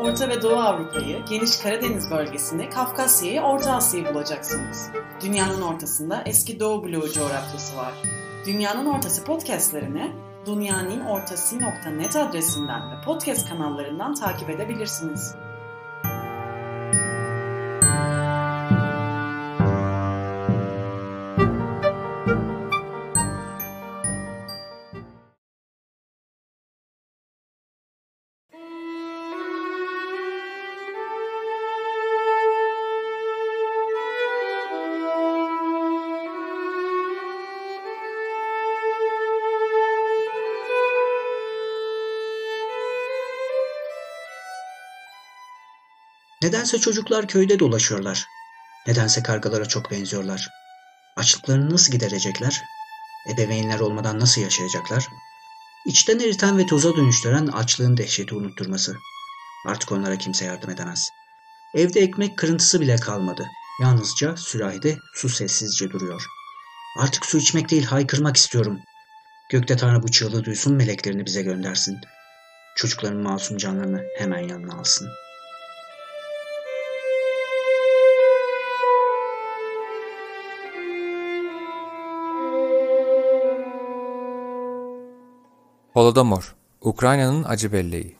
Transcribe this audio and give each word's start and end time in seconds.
Orta 0.00 0.28
ve 0.28 0.42
Doğu 0.42 0.56
Avrupa'yı, 0.56 1.24
geniş 1.24 1.56
Karadeniz 1.56 2.10
bölgesinde 2.10 2.70
Kafkasya'yı, 2.70 3.40
Orta 3.40 3.72
Asya'yı 3.72 4.14
bulacaksınız. 4.14 4.90
Dünyanın 5.22 5.62
ortasında 5.62 6.22
eski 6.26 6.60
Doğu 6.60 6.84
bloğu 6.84 7.12
coğrafyası 7.12 7.76
var. 7.76 7.92
Dünyanın 8.46 8.86
Ortası 8.86 9.24
podcastlerini 9.24 10.12
dünyaninnortası.net 10.46 12.16
adresinden 12.16 12.90
ve 12.90 13.00
podcast 13.04 13.48
kanallarından 13.48 14.14
takip 14.14 14.50
edebilirsiniz. 14.50 15.34
Nedense 46.42 46.78
çocuklar 46.78 47.28
köyde 47.28 47.58
dolaşıyorlar. 47.58 48.26
Nedense 48.86 49.22
kargalara 49.22 49.66
çok 49.66 49.90
benziyorlar. 49.90 50.48
Açlıklarını 51.16 51.70
nasıl 51.70 51.92
giderecekler? 51.92 52.62
Ebeveynler 53.34 53.80
olmadan 53.80 54.20
nasıl 54.20 54.40
yaşayacaklar? 54.40 55.08
İçten 55.86 56.18
eriten 56.18 56.58
ve 56.58 56.66
toza 56.66 56.96
dönüştüren 56.96 57.46
açlığın 57.46 57.96
dehşeti 57.96 58.34
unutturması. 58.34 58.96
Artık 59.66 59.92
onlara 59.92 60.18
kimse 60.18 60.44
yardım 60.44 60.70
edemez. 60.70 61.08
Evde 61.74 62.00
ekmek 62.00 62.38
kırıntısı 62.38 62.80
bile 62.80 62.96
kalmadı. 62.96 63.50
Yalnızca 63.82 64.36
sürahide 64.36 64.98
su 65.14 65.28
sessizce 65.28 65.90
duruyor. 65.90 66.26
Artık 66.98 67.26
su 67.26 67.38
içmek 67.38 67.70
değil 67.70 67.84
haykırmak 67.84 68.36
istiyorum. 68.36 68.80
Gökte 69.50 69.76
Tanrı 69.76 70.02
bu 70.02 70.10
çığlığı 70.10 70.44
duysun 70.44 70.74
meleklerini 70.74 71.26
bize 71.26 71.42
göndersin. 71.42 72.00
Çocukların 72.76 73.22
masum 73.22 73.56
canlarını 73.56 74.04
hemen 74.16 74.48
yanına 74.48 74.74
alsın.'' 74.74 75.29
Holodomor, 85.92 86.56
Ukrayna'nın 86.80 87.44
acı 87.44 87.72
belleği. 87.72 88.16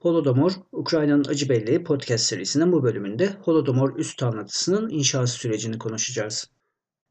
Holodomor, 0.00 0.52
Ukrayna'nın 0.72 1.24
acı 1.28 1.48
belleği 1.48 1.84
podcast 1.84 2.24
serisinin 2.24 2.72
bu 2.72 2.82
bölümünde 2.82 3.28
Holodomor 3.42 3.96
üst 3.96 4.22
anlatısının 4.22 4.90
inşası 4.90 5.34
sürecini 5.38 5.78
konuşacağız. 5.78 6.50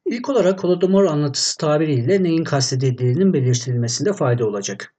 İlk 0.05 0.29
olarak 0.29 0.63
Holodomor 0.63 1.03
anlatısı 1.03 1.57
tabiriyle 1.57 2.23
neyin 2.23 2.43
kastedildiğinin 2.43 3.33
belirtilmesinde 3.33 4.13
fayda 4.13 4.47
olacak. 4.47 4.95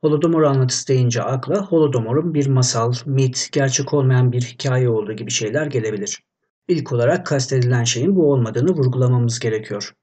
Holodomor 0.00 0.42
anlatısı 0.42 0.88
deyince 0.88 1.22
akla 1.22 1.66
Holodomor'un 1.66 2.34
bir 2.34 2.46
masal, 2.46 2.92
mit, 3.06 3.48
gerçek 3.52 3.94
olmayan 3.94 4.32
bir 4.32 4.42
hikaye 4.42 4.88
olduğu 4.88 5.12
gibi 5.12 5.30
şeyler 5.30 5.66
gelebilir. 5.66 6.22
İlk 6.68 6.92
olarak 6.92 7.26
kastedilen 7.26 7.84
şeyin 7.84 8.16
bu 8.16 8.32
olmadığını 8.32 8.70
vurgulamamız 8.70 9.38
gerekiyor. 9.38 9.94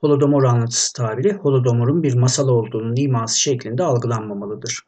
Holodomor 0.00 0.44
anlatısı 0.44 0.92
tabiri 0.92 1.32
Holodomor'un 1.32 2.02
bir 2.02 2.14
masal 2.14 2.48
olduğunun 2.48 2.96
iması 2.96 3.40
şeklinde 3.40 3.82
algılanmamalıdır. 3.82 4.82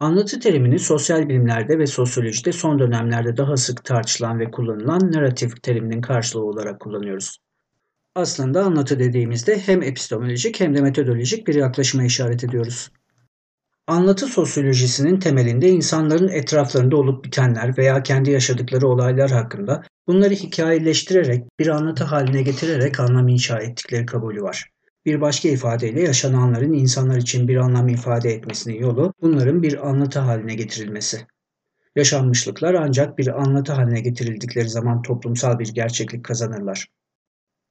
Anlatı 0.00 0.40
terimini 0.40 0.78
sosyal 0.78 1.28
bilimlerde 1.28 1.78
ve 1.78 1.86
sosyolojide 1.86 2.52
son 2.52 2.78
dönemlerde 2.78 3.36
daha 3.36 3.56
sık 3.56 3.84
tartışılan 3.84 4.38
ve 4.40 4.50
kullanılan 4.50 5.12
narratif 5.12 5.62
teriminin 5.62 6.00
karşılığı 6.00 6.44
olarak 6.44 6.80
kullanıyoruz. 6.80 7.38
Aslında 8.14 8.64
anlatı 8.64 8.98
dediğimizde 8.98 9.58
hem 9.58 9.82
epistemolojik 9.82 10.60
hem 10.60 10.76
de 10.76 10.80
metodolojik 10.80 11.46
bir 11.46 11.54
yaklaşıma 11.54 12.04
işaret 12.04 12.44
ediyoruz. 12.44 12.90
Anlatı 13.86 14.26
sosyolojisinin 14.26 15.20
temelinde 15.20 15.68
insanların 15.68 16.28
etraflarında 16.28 16.96
olup 16.96 17.24
bitenler 17.24 17.78
veya 17.78 18.02
kendi 18.02 18.30
yaşadıkları 18.30 18.88
olaylar 18.88 19.30
hakkında 19.30 19.82
bunları 20.06 20.34
hikayeleştirerek 20.34 21.44
bir 21.58 21.66
anlatı 21.66 22.04
haline 22.04 22.42
getirerek 22.42 23.00
anlam 23.00 23.28
inşa 23.28 23.58
ettikleri 23.58 24.06
kabulü 24.06 24.42
var. 24.42 24.70
Bir 25.06 25.20
başka 25.20 25.48
ifadeyle 25.48 26.02
yaşananların 26.02 26.72
insanlar 26.72 27.16
için 27.16 27.48
bir 27.48 27.56
anlam 27.56 27.88
ifade 27.88 28.30
etmesinin 28.30 28.80
yolu 28.80 29.14
bunların 29.22 29.62
bir 29.62 29.88
anlatı 29.88 30.18
haline 30.18 30.54
getirilmesi. 30.54 31.26
Yaşanmışlıklar 31.96 32.74
ancak 32.74 33.18
bir 33.18 33.40
anlatı 33.40 33.72
haline 33.72 34.00
getirildikleri 34.00 34.68
zaman 34.68 35.02
toplumsal 35.02 35.58
bir 35.58 35.68
gerçeklik 35.68 36.24
kazanırlar. 36.24 36.86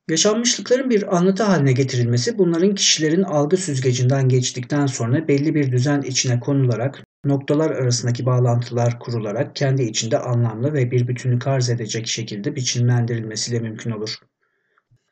Yaşanmışlıkların 0.09 0.90
bir 0.90 1.18
anlatı 1.18 1.44
haline 1.44 1.74
getirilmesi 1.74 2.38
bunların 2.38 2.75
kişilerin 2.75 3.24
algı 3.24 3.58
süzgecinden 3.58 4.30
geçtikten 4.30 4.86
sonra 4.86 5.28
belli 5.28 5.56
bir 5.56 5.72
düzen 5.72 6.02
içine 6.02 6.40
konularak 6.40 7.03
noktalar 7.25 7.72
arasındaki 7.72 8.25
bağlantılar 8.25 9.00
kurularak 9.00 9.56
kendi 9.56 9.84
içinde 9.84 10.20
anlamlı 10.20 10.74
ve 10.74 10.92
bir 10.92 11.08
bütünlük 11.08 11.47
arz 11.47 11.70
edecek 11.70 12.08
şekilde 12.08 12.56
biçimlendirilmesiyle 12.56 13.59
mümkün 13.59 13.92
olur. 13.92 14.16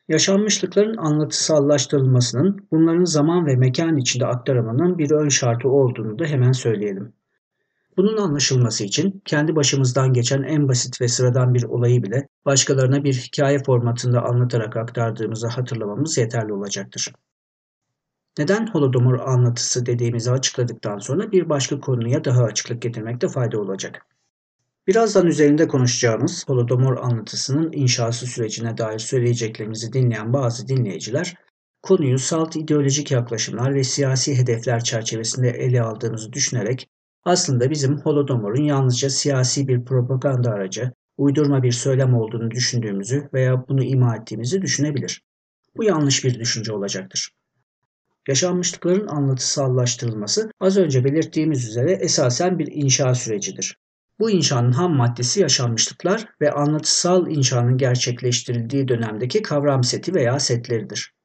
Yaşanmışlıkların 0.08 0.97
anlatısallaştırılmasının 0.97 2.68
bunların 2.72 3.06
zaman 3.06 3.46
ve 3.46 3.56
mekan 3.56 3.97
içinde 3.97 4.25
aktarımının 4.25 4.97
bir 4.97 5.12
ön 5.12 5.29
şartı 5.29 5.69
olduğunu 5.69 6.19
da 6.19 6.25
hemen 6.25 6.52
söyleyelim. 6.52 7.14
Bunun 7.97 8.18
anlaşılması 8.18 8.84
için 8.84 9.22
kendi 9.25 9.56
başımızdan 9.56 10.13
geçen 10.13 10.44
en 10.44 10.68
basit 10.68 11.02
ve 11.02 11.08
sıradan 11.08 11.53
bir 11.53 11.63
olayı 11.63 12.03
bile 12.03 12.28
başkalarına 12.46 13.03
bir 13.03 13.13
hikaye 13.13 13.63
formatında 13.63 14.22
anlatarak 14.22 14.78
aktardığımızı 14.78 15.47
hatırlamamız 15.47 16.18
yeterli 16.18 16.53
olacaktır. 16.53 17.13
Neden 18.38 18.68
Holodomor 18.68 19.19
anlatısı 19.19 19.85
dediğimizi 19.85 20.31
açıkladıktan 20.31 20.97
sonra 20.97 21.31
bir 21.31 21.50
başka 21.50 21.80
konuya 21.80 22.24
daha 22.24 22.44
açıklık 22.44 22.81
getirmekte 22.81 23.28
fayda 23.28 23.59
olacak. 23.59 24.06
Birazdan 24.88 25.28
üzerinde 25.28 25.68
konuşacağımız 25.68 26.44
Holodomor 26.47 26.97
anlatısının 26.97 27.72
inşası 27.74 28.25
sürecine 28.25 28.78
dair 28.78 29.00
söyleyeceklerimizi 29.00 29.94
dinleyen 29.94 30.34
bazı 30.34 30.68
dinleyiciler, 30.68 31.35
konuyu 31.81 32.19
salt 32.19 32.56
ideolojik 32.56 33.12
yaklaşımlar 33.12 33.75
ve 33.75 33.84
siyasi 33.84 34.38
hedefler 34.38 34.84
çerçevesinde 34.84 35.50
ele 35.50 35.81
aldığımızı 35.81 36.34
düşünerek 36.34 36.90
aslında 37.27 37.69
bizim 37.69 37.99
Holodomor'un 37.99 38.63
yalnızca 38.63 39.09
siyasi 39.09 39.67
bir 39.67 39.85
propaganda 39.85 40.51
aracı, 40.51 40.91
uydurma 41.17 41.63
bir 41.63 41.71
söylem 41.71 42.15
olduğunu 42.15 42.51
düşündüğümüzü 42.51 43.29
veya 43.33 43.67
bunu 43.67 43.83
ima 43.83 44.15
ettiğimizi 44.15 44.61
düşünebilir. 44.61 45.21
Bu 45.77 45.83
yanlış 45.83 46.23
bir 46.23 46.39
düşünce 46.39 46.73
olacaktır. 46.73 47.31
Yaşanmışlıkların 48.27 49.07
anlatısallaştırılması 49.07 50.51
az 50.59 50.77
önce 50.77 51.03
belirttiğimiz 51.03 51.67
üzere 51.67 51.91
esasen 51.91 52.59
bir 52.59 52.67
inşa 52.71 53.16
sürecidir. 53.16 53.77
Bu 54.19 54.31
inşanın 54.31 54.71
ham 54.71 54.95
maddesi 54.95 55.41
yaşanmışlıklar 55.41 56.25
ve 56.41 56.52
anlatısal 56.52 57.31
inşanın 57.31 57.78
gerçekleştirildiği 57.78 58.87
dönemdeki 58.87 59.41
kavram 59.41 59.84
seti 59.84 60.16
veya 60.16 60.40
setleridir. 60.40 61.16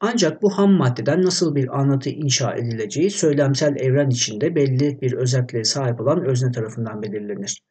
Ancak 0.00 0.42
bu 0.42 0.58
ham 0.58 0.72
maddeden 0.72 1.22
nasıl 1.22 1.54
bir 1.54 1.80
anlatı 1.80 2.10
inşa 2.10 2.54
edileceği 2.54 3.10
söylemsel 3.10 3.76
evren 3.76 4.10
içinde 4.10 4.54
belli 4.54 5.00
bir 5.00 5.12
özelliğe 5.12 5.64
sahip 5.64 6.00
olan 6.00 6.24
özne 6.24 6.52
tarafından 6.52 7.02
belirlenir. 7.02 7.62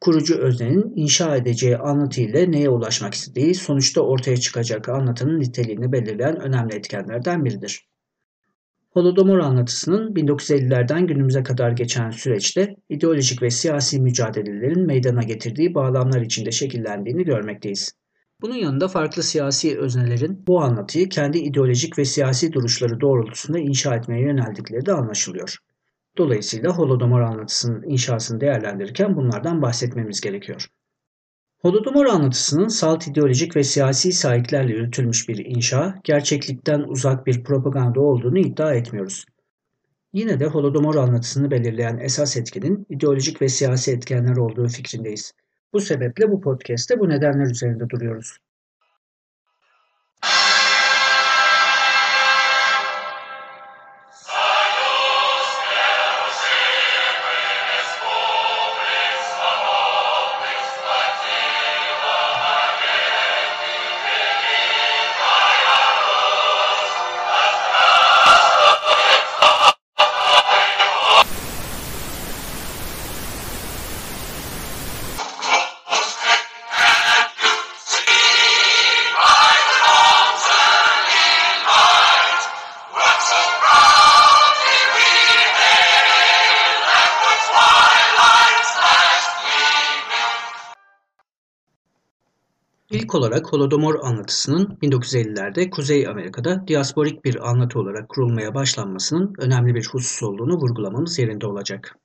Kurucu 0.00 0.38
öznenin 0.38 0.92
inşa 0.96 1.36
edeceği 1.36 1.76
anlatı 1.76 2.20
ile 2.20 2.50
neye 2.50 2.68
ulaşmak 2.68 3.14
istediği 3.14 3.54
sonuçta 3.54 4.00
ortaya 4.00 4.36
çıkacak 4.36 4.88
anlatının 4.88 5.40
niteliğini 5.40 5.92
belirleyen 5.92 6.40
önemli 6.40 6.74
etkenlerden 6.74 7.44
biridir. 7.44 7.88
Holodomor 8.90 9.38
anlatısının 9.38 10.14
1950'lerden 10.14 11.06
günümüze 11.06 11.42
kadar 11.42 11.70
geçen 11.70 12.10
süreçte 12.10 12.76
ideolojik 12.88 13.42
ve 13.42 13.50
siyasi 13.50 14.00
mücadelelerin 14.00 14.86
meydana 14.86 15.22
getirdiği 15.22 15.74
bağlamlar 15.74 16.20
içinde 16.20 16.50
şekillendiğini 16.50 17.24
görmekteyiz. 17.24 17.97
Bunun 18.42 18.54
yanında 18.54 18.88
farklı 18.88 19.22
siyasi 19.22 19.78
öznelerin 19.78 20.46
bu 20.46 20.60
anlatıyı 20.60 21.08
kendi 21.08 21.38
ideolojik 21.38 21.98
ve 21.98 22.04
siyasi 22.04 22.52
duruşları 22.52 23.00
doğrultusunda 23.00 23.58
inşa 23.58 23.94
etmeye 23.94 24.22
yöneldikleri 24.22 24.86
de 24.86 24.92
anlaşılıyor. 24.92 25.56
Dolayısıyla 26.18 26.70
Holodomor 26.70 27.20
anlatısının 27.20 27.82
inşasını 27.82 28.40
değerlendirirken 28.40 29.16
bunlardan 29.16 29.62
bahsetmemiz 29.62 30.20
gerekiyor. 30.20 30.66
Holodomor 31.62 32.06
anlatısının 32.06 32.68
salt 32.68 33.06
ideolojik 33.06 33.56
ve 33.56 33.64
siyasi 33.64 34.12
sahiplerle 34.12 34.72
yürütülmüş 34.72 35.28
bir 35.28 35.44
inşa, 35.44 35.94
gerçeklikten 36.04 36.80
uzak 36.80 37.26
bir 37.26 37.44
propaganda 37.44 38.00
olduğunu 38.00 38.38
iddia 38.38 38.74
etmiyoruz. 38.74 39.24
Yine 40.12 40.40
de 40.40 40.46
Holodomor 40.46 40.94
anlatısını 40.94 41.50
belirleyen 41.50 41.98
esas 41.98 42.36
etkinin 42.36 42.86
ideolojik 42.90 43.42
ve 43.42 43.48
siyasi 43.48 43.92
etkenler 43.92 44.36
olduğu 44.36 44.68
fikrindeyiz. 44.68 45.32
Bu 45.72 45.80
sebeple 45.80 46.30
bu 46.30 46.40
podcast'te 46.40 47.00
bu 47.00 47.08
nedenler 47.08 47.50
üzerinde 47.50 47.88
duruyoruz. 47.90 48.38
İlk 93.08 93.14
olarak 93.14 93.52
Holodomor 93.52 93.94
anlatısının 94.02 94.78
1950'lerde 94.82 95.70
Kuzey 95.70 96.08
Amerika'da 96.08 96.64
diasporik 96.68 97.24
bir 97.24 97.50
anlatı 97.50 97.78
olarak 97.78 98.08
kurulmaya 98.08 98.54
başlanmasının 98.54 99.34
önemli 99.38 99.74
bir 99.74 99.86
husus 99.86 100.22
olduğunu 100.22 100.56
vurgulamamız 100.56 101.18
yerinde 101.18 101.46
olacak. 101.46 101.96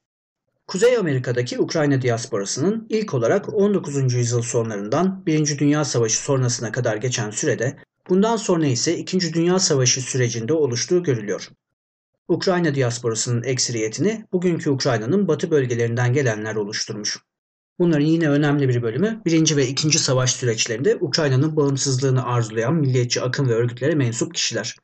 Kuzey 0.68 0.98
Amerika'daki 0.98 1.60
Ukrayna 1.60 2.02
diasporasının 2.02 2.88
ilk 2.90 3.14
olarak 3.14 3.54
19. 3.54 4.14
yüzyıl 4.14 4.42
sonlarından 4.42 5.26
1. 5.26 5.60
Dünya 5.60 5.86
Savaşı 5.86 6.24
sonrasına 6.24 6.72
kadar 6.72 6.98
geçen 6.98 7.30
sürede, 7.30 7.78
bundan 8.10 8.38
sonra 8.38 8.66
ise 8.66 8.98
2. 8.98 9.34
Dünya 9.34 9.60
Savaşı 9.60 10.02
sürecinde 10.02 10.54
oluştuğu 10.54 11.04
görülüyor. 11.04 11.50
Ukrayna 12.28 12.76
diasporasının 12.76 13.44
ekseriyetini 13.44 14.26
bugünkü 14.34 14.70
Ukrayna'nın 14.70 15.28
batı 15.28 15.52
bölgelerinden 15.52 16.14
gelenler 16.14 16.56
oluşturmuş. 16.56 17.18
Bunların 17.80 18.06
yine 18.06 18.30
önemli 18.30 18.70
bir 18.70 18.82
bölümü 18.82 19.22
1. 19.26 19.56
ve 19.56 19.68
2. 19.68 20.00
savaş 20.00 20.34
süreçlerinde 20.36 20.98
Ukrayna'nın 21.02 21.56
bağımsızlığını 21.56 22.26
arzulayan 22.26 22.76
milliyetçi 22.76 23.22
akım 23.22 23.50
ve 23.50 23.54
örgütlere 23.54 23.96
mensup 23.96 24.36
kişiler. 24.36 24.76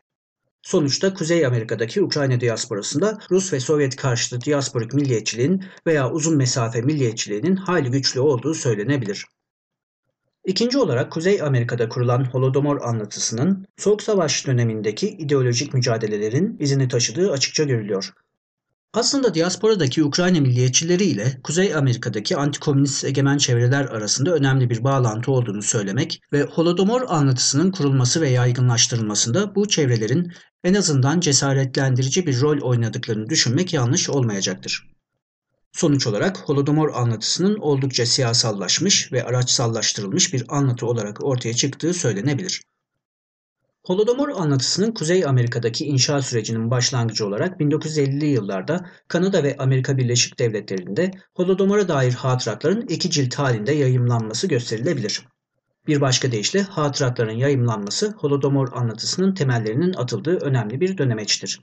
Sonuçta 0.62 1.14
Kuzey 1.14 1.46
Amerika'daki 1.46 2.04
Ukrayna 2.04 2.40
diasporasında 2.40 3.20
Rus 3.32 3.54
ve 3.54 3.60
Sovyet 3.60 3.96
karşıtı 3.96 4.42
diasporik 4.42 4.94
milliyetçiliğin 4.94 5.64
veya 5.88 6.12
uzun 6.12 6.38
mesafe 6.38 6.82
milliyetçiliğinin 6.82 7.56
hayli 7.56 7.92
güçlü 7.92 8.20
olduğu 8.20 8.54
söylenebilir. 8.54 9.26
İkinci 10.46 10.78
olarak 10.78 11.12
Kuzey 11.12 11.42
Amerika'da 11.42 11.90
kurulan 11.90 12.26
Holodomor 12.26 12.82
anlatısının 12.82 13.68
Soğuk 13.78 14.04
Savaş 14.04 14.48
dönemindeki 14.48 15.10
ideolojik 15.10 15.74
mücadelelerin 15.74 16.58
izini 16.60 16.88
taşıdığı 16.88 17.32
açıkça 17.32 17.64
görülüyor. 17.64 18.14
Aslında 18.94 19.34
diasporadaki 19.34 20.04
Ukrayna 20.04 20.40
milliyetçileri 20.40 21.04
ile 21.04 21.40
Kuzey 21.44 21.76
Amerika'daki 21.76 22.38
antikomünist 22.38 23.06
egemen 23.06 23.38
çevreler 23.38 23.86
arasında 23.86 24.34
önemli 24.34 24.70
bir 24.70 24.84
bağlantı 24.84 25.32
olduğunu 25.32 25.62
söylemek 25.62 26.22
ve 26.34 26.44
Holodomor 26.44 27.02
anlatısının 27.08 27.72
kurulması 27.72 28.22
ve 28.22 28.30
yaygınlaştırılmasında 28.30 29.56
bu 29.56 29.68
çevrelerin 29.68 30.34
en 30.64 30.74
azından 30.74 31.20
cesaretlendirici 31.20 32.28
bir 32.28 32.42
rol 32.42 32.62
oynadıklarını 32.62 33.30
düşünmek 33.30 33.74
yanlış 33.74 34.10
olmayacaktır. 34.10 34.90
Sonuç 35.72 36.08
olarak 36.08 36.38
Holodomor 36.38 36.94
anlatısının 36.94 37.58
oldukça 37.58 38.06
siyasallaşmış 38.06 39.12
ve 39.12 39.24
araçsallaştırılmış 39.24 40.34
bir 40.34 40.44
anlatı 40.58 40.86
olarak 40.86 41.24
ortaya 41.24 41.54
çıktığı 41.54 41.94
söylenebilir. 41.94 42.62
Holodomor 43.90 44.30
anlatısının 44.30 44.92
Kuzey 44.92 45.26
Amerika'daki 45.26 45.86
inşa 45.86 46.22
sürecinin 46.22 46.72
başlangıcı 46.72 47.28
olarak 47.28 47.62
1950'li 47.62 48.26
yıllarda 48.26 48.90
Kanada 49.08 49.44
ve 49.44 49.56
Amerika 49.60 49.98
Birleşik 49.98 50.40
Devletleri'nde 50.40 51.12
Holodomor'a 51.34 51.88
dair 51.88 52.14
hatıratların 52.14 52.88
iki 52.88 53.12
cilt 53.12 53.36
halinde 53.36 53.72
yayımlanması 53.72 54.48
gösterilebilir. 54.48 55.28
Bir 55.88 56.02
başka 56.02 56.32
deyişle 56.32 56.62
hatıratların 56.62 57.36
yayımlanması 57.36 58.14
Holodomor 58.18 58.68
anlatısının 58.74 59.34
temellerinin 59.34 59.94
atıldığı 59.94 60.38
önemli 60.38 60.82
bir 60.82 60.98
dönemeçtir. 60.98 61.62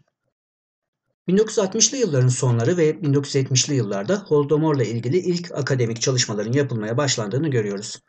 1960'lı 1.28 1.96
yılların 1.96 2.28
sonları 2.28 2.76
ve 2.76 2.90
1970'li 2.90 3.74
yıllarda 3.74 4.24
Holodomor'la 4.26 4.84
ilgili 4.84 5.16
ilk 5.18 5.52
akademik 5.52 6.00
çalışmaların 6.00 6.52
yapılmaya 6.52 6.96
başlandığını 6.96 7.48
görüyoruz. 7.48 8.00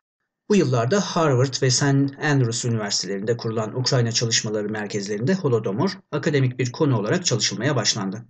Bu 0.49 0.55
yıllarda 0.55 1.01
Harvard 1.01 1.61
ve 1.61 1.69
St. 1.69 1.83
Andrews 2.23 2.65
Üniversitelerinde 2.65 3.37
kurulan 3.37 3.79
Ukrayna 3.79 4.11
çalışmaları 4.11 4.69
merkezlerinde 4.69 5.33
Holodomor 5.33 5.99
akademik 6.11 6.59
bir 6.59 6.71
konu 6.71 6.99
olarak 6.99 7.25
çalışılmaya 7.25 7.75
başlandı. 7.75 8.25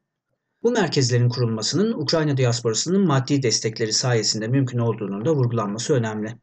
Bu 0.64 0.72
merkezlerin 0.72 1.30
kurulmasının 1.30 1.94
Ukrayna 1.94 2.38
diasporasının 2.38 3.08
maddi 3.08 3.44
destekleri 3.44 3.94
sayesinde 3.94 4.48
mümkün 4.48 4.80
olduğunun 4.80 5.26
da 5.26 5.36
vurgulanması 5.36 5.94
önemli. 5.94 6.38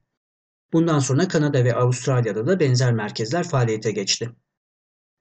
Bundan 0.72 0.98
sonra 0.98 1.28
Kanada 1.28 1.64
ve 1.64 1.74
Avustralya'da 1.74 2.46
da 2.46 2.60
benzer 2.60 2.92
merkezler 2.92 3.48
faaliyete 3.48 3.92
geçti. 3.92 4.30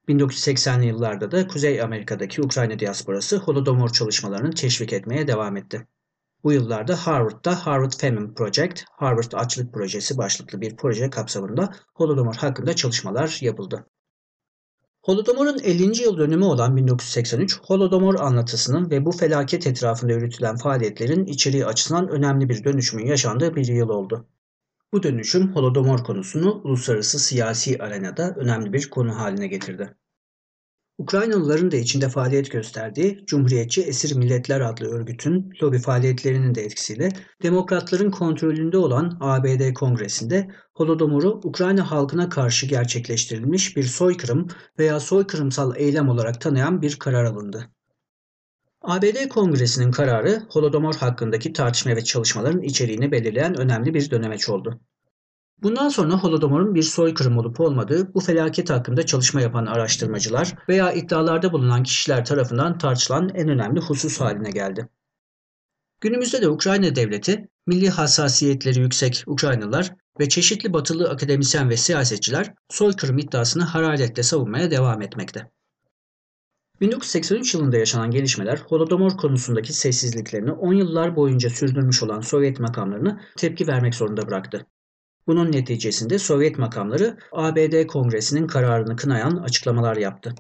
1980'li 0.08 0.86
yıllarda 0.86 1.32
da 1.32 1.48
Kuzey 1.48 1.82
Amerika'daki 1.82 2.42
Ukrayna 2.42 2.80
diasporası 2.80 3.38
Holodomor 3.38 3.90
çalışmalarını 3.90 4.52
teşvik 4.52 4.94
etmeye 4.94 5.28
devam 5.28 5.58
etti. 5.58 5.88
Bu 6.44 6.54
yıllarda 6.54 6.96
Harvard'da 7.08 7.66
Harvard 7.66 7.92
Famine 7.92 8.34
Project, 8.34 8.84
Harvard 8.92 9.32
Açlık 9.34 9.74
Projesi 9.74 10.18
başlıklı 10.18 10.62
bir 10.62 10.76
proje 10.76 11.10
kapsamında 11.10 11.74
Holodomor 11.94 12.36
hakkında 12.36 12.76
çalışmalar 12.76 13.38
yapıldı. 13.42 13.86
Holodomor'un 15.02 15.60
50. 15.64 16.02
yıl 16.02 16.18
dönümü 16.18 16.46
olan 16.46 16.78
1983, 16.78 17.60
Holodomor 17.62 18.20
anlatısının 18.20 18.92
ve 18.92 19.06
bu 19.06 19.12
felaket 19.12 19.68
etrafında 19.68 20.14
yürütülen 20.14 20.56
faaliyetlerin 20.56 21.26
içeriği 21.26 21.66
açısından 21.66 22.08
önemli 22.08 22.50
bir 22.50 22.64
dönüşümün 22.64 23.06
yaşandığı 23.06 23.56
bir 23.56 23.68
yıl 23.68 23.90
oldu. 23.90 24.28
Bu 24.94 25.04
dönüşüm 25.04 25.56
Holodomor 25.56 26.04
konusunu 26.04 26.62
uluslararası 26.64 27.20
siyasi 27.20 27.78
arenada 27.84 28.36
önemli 28.36 28.74
bir 28.74 28.90
konu 28.90 29.20
haline 29.20 29.48
getirdi. 29.48 29.96
Ukraynalıların 31.04 31.72
da 31.72 31.76
içinde 31.76 32.10
faaliyet 32.10 32.52
gösterdiği 32.52 33.24
Cumhuriyetçi 33.26 33.82
Esir 33.82 34.16
Milletler 34.16 34.62
adlı 34.62 34.88
örgütün 34.88 35.54
lobi 35.64 35.80
faaliyetlerinin 35.80 36.56
de 36.56 36.62
etkisiyle 36.62 37.10
demokratların 37.44 38.12
kontrolünde 38.12 38.78
olan 38.78 39.18
ABD 39.20 39.74
Kongresi'nde 39.74 40.50
Holodomor'u 40.74 41.42
Ukrayna 41.44 41.92
halkına 41.92 42.30
karşı 42.30 42.66
gerçekleştirilmiş 42.66 43.78
bir 43.78 43.84
soykırım 43.84 44.48
veya 44.80 45.00
soykırımsal 45.00 45.76
eylem 45.76 46.10
olarak 46.10 46.42
tanıyan 46.42 46.82
bir 46.82 47.00
karar 47.00 47.26
alındı. 47.26 47.70
ABD 48.82 49.28
Kongresi'nin 49.28 49.92
kararı 49.92 50.44
Holodomor 50.50 50.96
hakkındaki 50.96 51.54
tartışma 51.54 51.96
ve 51.96 52.04
çalışmaların 52.04 52.62
içeriğini 52.62 53.12
belirleyen 53.12 53.60
önemli 53.60 53.94
bir 53.94 54.12
dönemeç 54.12 54.50
oldu. 54.50 54.80
Bundan 55.64 55.90
sonra 55.90 56.14
Holodomor'un 56.14 56.76
bir 56.76 56.84
soykırım 56.84 57.38
olup 57.38 57.60
olmadığı 57.60 58.14
bu 58.14 58.20
felaket 58.20 58.70
hakkında 58.70 59.06
çalışma 59.06 59.42
yapan 59.42 59.66
araştırmacılar 59.66 60.56
veya 60.70 60.94
iddialarda 60.94 61.52
bulunan 61.52 61.84
kişiler 61.84 62.26
tarafından 62.26 62.78
tartışılan 62.78 63.30
en 63.30 63.50
önemli 63.50 63.80
husus 63.80 64.20
haline 64.20 64.52
geldi. 64.52 64.90
Günümüzde 66.02 66.42
de 66.42 66.50
Ukrayna 66.50 66.96
devleti, 66.96 67.48
milli 67.68 67.90
hassasiyetleri 67.90 68.80
yüksek 68.80 69.24
Ukraynalılar 69.28 69.96
ve 70.20 70.30
çeşitli 70.30 70.74
batılı 70.74 71.10
akademisyen 71.10 71.70
ve 71.70 71.78
siyasetçiler 71.78 72.54
soykırım 72.70 73.18
iddiasını 73.18 73.64
hararetle 73.64 74.24
savunmaya 74.24 74.72
devam 74.72 75.02
etmekte. 75.02 75.52
1983 76.82 77.54
yılında 77.54 77.78
yaşanan 77.78 78.12
gelişmeler 78.12 78.58
Holodomor 78.58 79.18
konusundaki 79.18 79.74
sessizliklerini 79.74 80.52
10 80.52 80.74
yıllar 80.74 81.16
boyunca 81.16 81.50
sürdürmüş 81.50 82.04
olan 82.04 82.22
Sovyet 82.22 82.60
makamlarını 82.60 83.22
tepki 83.38 83.68
vermek 83.68 83.96
zorunda 83.96 84.28
bıraktı. 84.28 84.66
Bunun 85.28 85.52
neticesinde 85.52 86.20
Sovyet 86.20 86.58
makamları 86.58 87.18
ABD 87.32 87.88
Kongresi'nin 87.88 88.48
kararını 88.48 88.96
kınayan 88.96 89.38
açıklamalar 89.38 89.98
yaptı. 89.98 90.36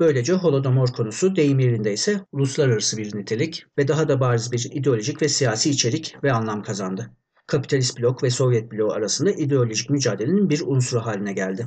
Böylece 0.00 0.32
Holodomor 0.32 0.88
konusu 0.88 1.36
deyim 1.36 1.58
yerinde 1.58 1.92
ise 1.92 2.20
uluslararası 2.32 2.96
bir 2.96 3.16
nitelik 3.16 3.66
ve 3.78 3.88
daha 3.88 4.08
da 4.08 4.20
bariz 4.20 4.52
bir 4.52 4.68
ideolojik 4.72 5.22
ve 5.22 5.28
siyasi 5.28 5.70
içerik 5.70 6.16
ve 6.24 6.32
anlam 6.32 6.62
kazandı. 6.62 7.10
Kapitalist 7.46 8.00
blok 8.00 8.22
ve 8.22 8.30
Sovyet 8.30 8.72
bloğu 8.72 8.92
arasında 8.92 9.30
ideolojik 9.30 9.90
mücadelenin 9.90 10.50
bir 10.50 10.62
unsuru 10.66 11.00
haline 11.00 11.32
geldi. 11.32 11.66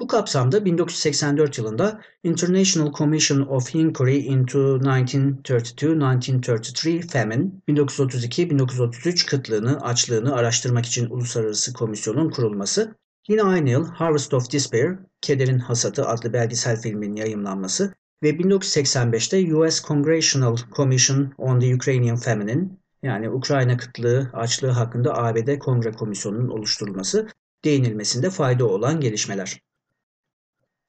Bu 0.00 0.06
kapsamda 0.06 0.64
1984 0.64 1.58
yılında 1.58 2.00
International 2.22 2.92
Commission 2.92 3.40
of 3.40 3.74
Inquiry 3.74 4.18
into 4.18 4.58
1932-1933 4.58 7.08
Famine, 7.08 7.50
1932-1933 7.68 9.26
kıtlığını, 9.26 9.80
açlığını 9.80 10.34
araştırmak 10.34 10.86
için 10.86 11.10
uluslararası 11.10 11.72
komisyonun 11.72 12.30
kurulması, 12.30 12.94
yine 13.28 13.42
aynı 13.42 13.70
yıl 13.70 13.86
Harvest 13.86 14.34
of 14.34 14.52
Despair, 14.52 14.98
Kederin 15.20 15.58
Hasatı 15.58 16.06
adlı 16.06 16.32
belgesel 16.32 16.80
filmin 16.80 17.16
yayımlanması 17.16 17.94
ve 18.22 18.30
1985'te 18.30 19.56
US 19.56 19.84
Congressional 19.84 20.56
Commission 20.76 21.32
on 21.38 21.60
the 21.60 21.74
Ukrainian 21.74 22.16
Famine, 22.16 22.68
yani 23.02 23.30
Ukrayna 23.30 23.76
kıtlığı, 23.76 24.30
açlığı 24.32 24.70
hakkında 24.70 25.16
ABD 25.16 25.58
Kongre 25.58 25.92
Komisyonu'nun 25.92 26.48
oluşturulması 26.48 27.28
değinilmesinde 27.64 28.30
fayda 28.30 28.66
olan 28.66 29.00
gelişmeler. 29.00 29.67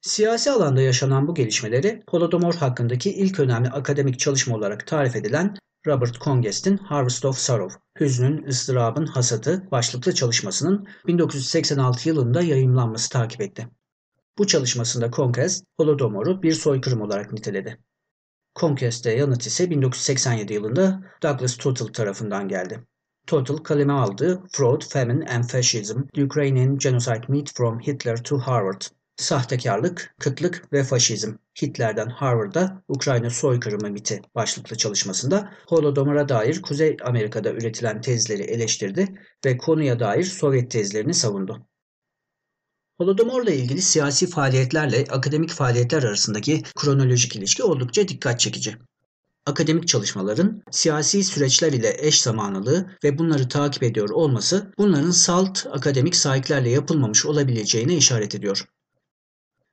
Siyasi 0.02 0.50
alanda 0.50 0.80
yaşanan 0.80 1.28
bu 1.28 1.34
gelişmeleri 1.34 2.02
Holodomor 2.10 2.54
hakkındaki 2.54 3.14
ilk 3.14 3.40
önemli 3.40 3.68
akademik 3.68 4.18
çalışma 4.18 4.56
olarak 4.56 4.86
tarif 4.86 5.16
edilen 5.16 5.56
Robert 5.86 6.20
Congest'in 6.20 6.76
Harvest 6.76 7.24
of 7.24 7.38
Sorrow, 7.38 7.80
Hüznün, 8.00 8.46
ıstırabın 8.46 9.06
hasatı 9.06 9.70
başlıklı 9.70 10.14
çalışmasının 10.14 10.86
1986 11.06 12.08
yılında 12.08 12.42
yayımlanması 12.42 13.10
takip 13.10 13.40
etti. 13.40 13.68
Bu 14.38 14.46
çalışmasında 14.46 15.10
Congest, 15.10 15.64
Holodomor'u 15.76 16.42
bir 16.42 16.52
soykırım 16.52 17.00
olarak 17.00 17.32
niteledi. 17.32 17.78
Congest'e 18.60 19.10
yanıt 19.10 19.46
ise 19.46 19.70
1987 19.70 20.52
yılında 20.52 21.02
Douglas 21.22 21.56
Total 21.56 21.86
tarafından 21.86 22.48
geldi. 22.48 22.86
Total 23.26 23.56
kaleme 23.56 23.92
aldığı 23.92 24.42
Fraud, 24.52 24.82
Famine 24.82 25.26
and 25.26 25.44
Fascism, 25.44 26.00
The 26.14 26.24
Ukrainian 26.24 26.78
Genocide 26.78 27.22
Myth 27.28 27.52
from 27.54 27.80
Hitler 27.80 28.22
to 28.22 28.38
Harvard 28.38 28.82
Sahtekarlık, 29.20 30.14
Kıtlık 30.20 30.72
ve 30.72 30.84
Faşizm. 30.84 31.32
Hitler'den 31.62 32.08
Harvard'a 32.08 32.82
Ukrayna 32.88 33.30
soykırımı 33.30 33.90
miti 33.90 34.22
başlıklı 34.34 34.76
çalışmasında 34.76 35.52
Holodomor'a 35.68 36.28
dair 36.28 36.62
Kuzey 36.62 36.96
Amerika'da 37.04 37.52
üretilen 37.52 38.00
tezleri 38.00 38.42
eleştirdi 38.42 39.08
ve 39.46 39.56
konuya 39.56 40.00
dair 40.00 40.24
Sovyet 40.24 40.70
tezlerini 40.70 41.14
savundu. 41.14 41.66
Holodomor'la 42.98 43.50
ilgili 43.50 43.82
siyasi 43.82 44.26
faaliyetlerle 44.26 45.04
akademik 45.10 45.50
faaliyetler 45.50 46.02
arasındaki 46.02 46.62
kronolojik 46.76 47.36
ilişki 47.36 47.62
oldukça 47.62 48.08
dikkat 48.08 48.40
çekici. 48.40 48.76
Akademik 49.46 49.88
çalışmaların 49.88 50.62
siyasi 50.70 51.24
süreçler 51.24 51.72
ile 51.72 51.96
eş 51.98 52.22
zamanlılığı 52.22 52.90
ve 53.04 53.18
bunları 53.18 53.48
takip 53.48 53.82
ediyor 53.82 54.10
olması 54.10 54.72
bunların 54.78 55.10
salt 55.10 55.66
akademik 55.70 56.16
sahiplerle 56.16 56.70
yapılmamış 56.70 57.26
olabileceğine 57.26 57.96
işaret 57.96 58.34
ediyor. 58.34 58.66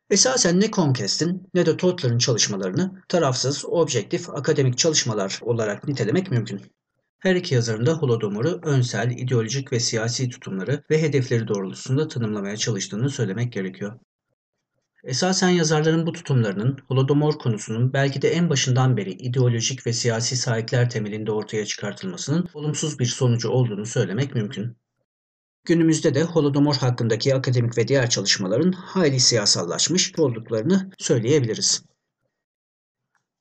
Esasen 0.10 0.60
ne 0.60 0.72
Comcast'in 0.72 1.50
ne 1.54 1.66
de 1.66 1.78
Totler'ın 1.78 2.18
çalışmalarını 2.18 3.02
tarafsız, 3.10 3.66
objektif 3.66 4.30
akademik 4.30 4.78
çalışmalar 4.78 5.40
olarak 5.42 5.88
nitelemek 5.88 6.32
mümkün. 6.32 6.62
Her 7.20 7.36
iki 7.36 7.56
yazarın 7.56 7.86
da 7.86 7.94
Holodomor'u 7.94 8.62
önsel, 8.64 9.12
ideolojik 9.12 9.74
ve 9.74 9.80
siyasi 9.80 10.30
tutumları 10.30 10.84
ve 10.90 11.02
hedefleri 11.02 11.48
doğrultusunda 11.48 12.08
tanımlamaya 12.08 12.58
çalıştığını 12.58 13.10
söylemek 13.10 13.54
gerekiyor. 13.54 14.00
Esasen 15.04 15.50
yazarların 15.50 16.06
bu 16.06 16.12
tutumlarının 16.12 16.78
Holodomor 16.88 17.34
konusunun 17.34 17.94
belki 17.94 18.22
de 18.22 18.30
en 18.30 18.50
başından 18.50 18.98
beri 18.98 19.12
ideolojik 19.12 19.88
ve 19.88 19.94
siyasi 19.94 20.36
sahipler 20.36 20.90
temelinde 20.90 21.32
ortaya 21.32 21.66
çıkartılmasının 21.66 22.50
olumsuz 22.54 23.00
bir 23.00 23.06
sonucu 23.06 23.50
olduğunu 23.50 23.86
söylemek 23.86 24.36
mümkün. 24.36 24.78
Günümüzde 25.68 26.16
de 26.16 26.24
Holodomor 26.24 26.76
hakkındaki 26.76 27.36
akademik 27.36 27.78
ve 27.78 27.88
diğer 27.88 28.10
çalışmaların 28.10 28.72
hayli 28.72 29.20
siyasallaşmış 29.20 30.14
olduklarını 30.20 30.92
söyleyebiliriz. 30.98 31.84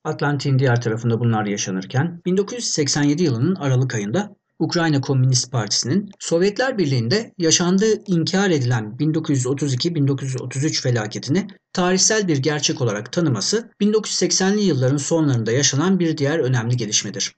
Atlantik'in 0.03 0.59
diğer 0.59 0.81
tarafında 0.81 1.19
bunlar 1.19 1.45
yaşanırken 1.45 2.21
1987 2.25 3.23
yılının 3.23 3.55
Aralık 3.55 3.95
ayında 3.95 4.35
Ukrayna 4.59 5.01
Komünist 5.01 5.51
Partisi'nin 5.51 6.09
Sovyetler 6.19 6.77
Birliği'nde 6.77 7.33
yaşandığı 7.37 8.03
inkar 8.07 8.49
edilen 8.49 8.95
1932-1933 8.99 10.81
felaketini 10.81 11.47
tarihsel 11.73 12.27
bir 12.27 12.37
gerçek 12.37 12.81
olarak 12.81 13.13
tanıması 13.13 13.71
1980'li 13.81 14.61
yılların 14.61 14.97
sonlarında 14.97 15.51
yaşanan 15.51 15.99
bir 15.99 16.17
diğer 16.17 16.39
önemli 16.39 16.77
gelişmedir. 16.77 17.33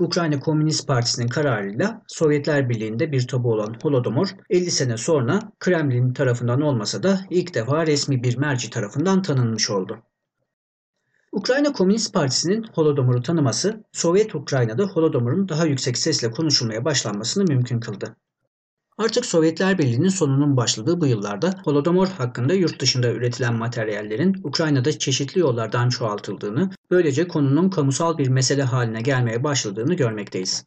Ukrayna 0.00 0.40
Komünist 0.40 0.86
Partisi'nin 0.86 1.28
kararıyla 1.28 2.02
Sovyetler 2.06 2.68
Birliği'nde 2.68 3.12
bir 3.12 3.28
tabu 3.28 3.52
olan 3.52 3.76
Holodomor 3.82 4.28
50 4.50 4.70
sene 4.70 4.96
sonra 4.96 5.40
Kremlin 5.58 6.12
tarafından 6.12 6.60
olmasa 6.60 7.02
da 7.02 7.20
ilk 7.30 7.54
defa 7.54 7.86
resmi 7.86 8.22
bir 8.22 8.36
merci 8.36 8.70
tarafından 8.70 9.22
tanınmış 9.22 9.70
oldu. 9.70 10.02
Ukrayna 11.32 11.72
Komünist 11.72 12.14
Partisi'nin 12.14 12.66
Holodomor'u 12.74 13.22
tanıması, 13.22 13.84
Sovyet 13.92 14.34
Ukrayna'da 14.34 14.84
Holodomor'un 14.84 15.48
daha 15.48 15.66
yüksek 15.66 15.98
sesle 15.98 16.30
konuşulmaya 16.30 16.84
başlanmasını 16.84 17.44
mümkün 17.44 17.80
kıldı. 17.80 18.16
Artık 19.00 19.26
Sovyetler 19.26 19.78
Birliği'nin 19.78 20.08
sonunun 20.08 20.56
başladığı 20.56 21.00
bu 21.00 21.06
yıllarda 21.06 21.54
Holodomor 21.64 22.08
hakkında 22.08 22.54
yurt 22.54 22.80
dışında 22.80 23.12
üretilen 23.12 23.54
materyallerin 23.54 24.40
Ukrayna'da 24.44 24.98
çeşitli 24.98 25.40
yollardan 25.40 25.88
çoğaltıldığını, 25.88 26.70
böylece 26.90 27.28
konunun 27.28 27.70
kamusal 27.70 28.18
bir 28.18 28.28
mesele 28.28 28.62
haline 28.62 29.00
gelmeye 29.00 29.44
başladığını 29.44 29.94
görmekteyiz. 29.94 30.64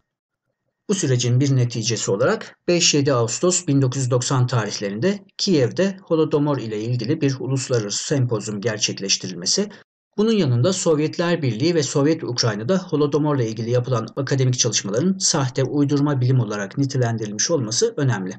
Bu 0.90 0.94
sürecin 0.94 1.40
bir 1.40 1.56
neticesi 1.56 2.12
olarak 2.12 2.60
5-7 2.68 3.12
Ağustos 3.12 3.68
1990 3.68 4.48
tarihlerinde 4.48 5.20
Kiev'de 5.38 5.98
Holodomor 6.04 6.58
ile 6.58 6.82
ilgili 6.82 7.22
bir 7.22 7.36
uluslararası 7.40 8.04
sempozyum 8.04 8.62
gerçekleştirilmesi 8.62 9.70
bunun 10.17 10.32
yanında 10.32 10.74
Sovyetler 10.74 11.41
Birliği 11.41 11.75
ve 11.75 11.84
Sovyet 11.84 12.24
Ukrayna'da 12.24 12.77
Holodomor'la 12.77 13.43
ilgili 13.43 13.70
yapılan 13.70 14.08
akademik 14.15 14.60
çalışmaların 14.60 15.17
sahte, 15.17 15.63
uydurma 15.63 16.22
bilim 16.22 16.39
olarak 16.39 16.77
nitelendirilmiş 16.77 17.51
olması 17.51 17.93
önemli. 17.98 18.34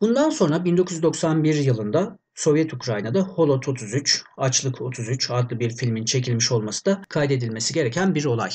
Bundan 0.00 0.30
sonra 0.30 0.64
1991 0.64 1.54
yılında 1.54 2.18
Sovyet 2.34 2.74
Ukrayna'da 2.74 3.20
Holot 3.20 3.68
33, 3.68 4.24
Açlık 4.36 4.80
33 4.80 5.30
adlı 5.30 5.60
bir 5.60 5.70
filmin 5.70 6.04
çekilmiş 6.04 6.52
olması 6.52 6.84
da 6.84 7.02
kaydedilmesi 7.08 7.74
gereken 7.74 8.14
bir 8.14 8.24
olay. 8.24 8.50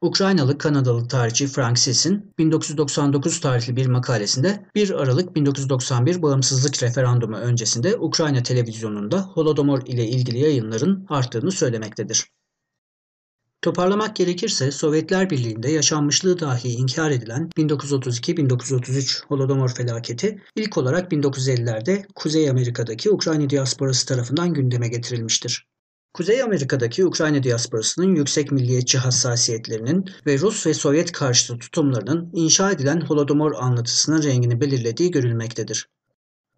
Ukraynalı 0.00 0.58
Kanadalı 0.58 1.08
tarihçi 1.08 1.46
Frank 1.46 1.78
Siss'in 1.78 2.34
1999 2.38 3.40
tarihli 3.40 3.76
bir 3.76 3.86
makalesinde 3.86 4.66
1 4.74 4.90
Aralık 4.90 5.36
1991 5.36 6.22
bağımsızlık 6.22 6.82
referandumu 6.82 7.36
öncesinde 7.36 7.96
Ukrayna 7.96 8.42
televizyonunda 8.42 9.22
Holodomor 9.22 9.86
ile 9.86 10.06
ilgili 10.06 10.38
yayınların 10.38 11.06
arttığını 11.08 11.52
söylemektedir. 11.52 12.26
Toparlamak 13.62 14.16
gerekirse 14.16 14.70
Sovyetler 14.70 15.30
Birliği'nde 15.30 15.70
yaşanmışlığı 15.70 16.40
dahi 16.40 16.68
inkar 16.68 17.10
edilen 17.10 17.50
1932-1933 17.56 19.26
Holodomor 19.26 19.68
felaketi 19.68 20.42
ilk 20.56 20.78
olarak 20.78 21.12
1950'lerde 21.12 22.06
Kuzey 22.14 22.50
Amerika'daki 22.50 23.10
Ukrayna 23.10 23.50
diasporası 23.50 24.06
tarafından 24.06 24.54
gündeme 24.54 24.88
getirilmiştir. 24.88 25.67
Kuzey 26.14 26.42
Amerika'daki 26.42 27.06
Ukrayna 27.06 27.42
diasporasının 27.42 28.14
yüksek 28.14 28.52
milliyetçi 28.52 28.98
hassasiyetlerinin 28.98 30.10
ve 30.26 30.38
Rus 30.38 30.66
ve 30.66 30.74
Sovyet 30.74 31.12
karşıtı 31.12 31.58
tutumlarının 31.58 32.30
inşa 32.32 32.70
edilen 32.72 33.00
Holodomor 33.00 33.52
anlatısının 33.52 34.22
rengini 34.22 34.60
belirlediği 34.60 35.10
görülmektedir. 35.10 35.88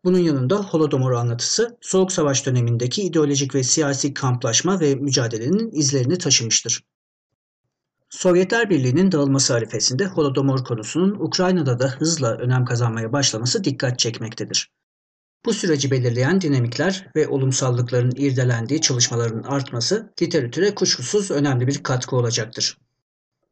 Bunun 0.05 0.19
yanında 0.19 0.57
Holodomor 0.57 1.13
anlatısı 1.13 1.79
Soğuk 1.81 2.13
Savaş 2.13 2.47
dönemindeki 2.47 3.03
ideolojik 3.03 3.55
ve 3.55 3.63
siyasi 3.63 4.15
kamplaşma 4.15 4.81
ve 4.81 4.95
mücadelenin 4.95 5.71
izlerini 5.73 6.19
taşımıştır. 6.19 6.85
Sovyetler 8.11 8.71
Birliği'nin 8.71 9.13
dağılması 9.13 9.55
arifesinde 9.55 10.07
Holodomor 10.07 10.65
konusunun 10.65 11.15
Ukrayna'da 11.21 11.79
da 11.79 11.89
hızla 11.89 12.37
önem 12.37 12.65
kazanmaya 12.65 13.13
başlaması 13.13 13.65
dikkat 13.65 13.99
çekmektedir. 13.99 14.71
Bu 15.45 15.53
süreci 15.53 15.91
belirleyen 15.91 16.41
dinamikler 16.41 17.09
ve 17.17 17.29
olumsallıkların 17.29 18.13
irdelendiği 18.17 18.81
çalışmaların 18.81 19.43
artması 19.43 20.13
literatüre 20.23 20.75
kuşkusuz 20.75 21.31
önemli 21.31 21.67
bir 21.67 21.83
katkı 21.83 22.17
olacaktır. 22.17 22.79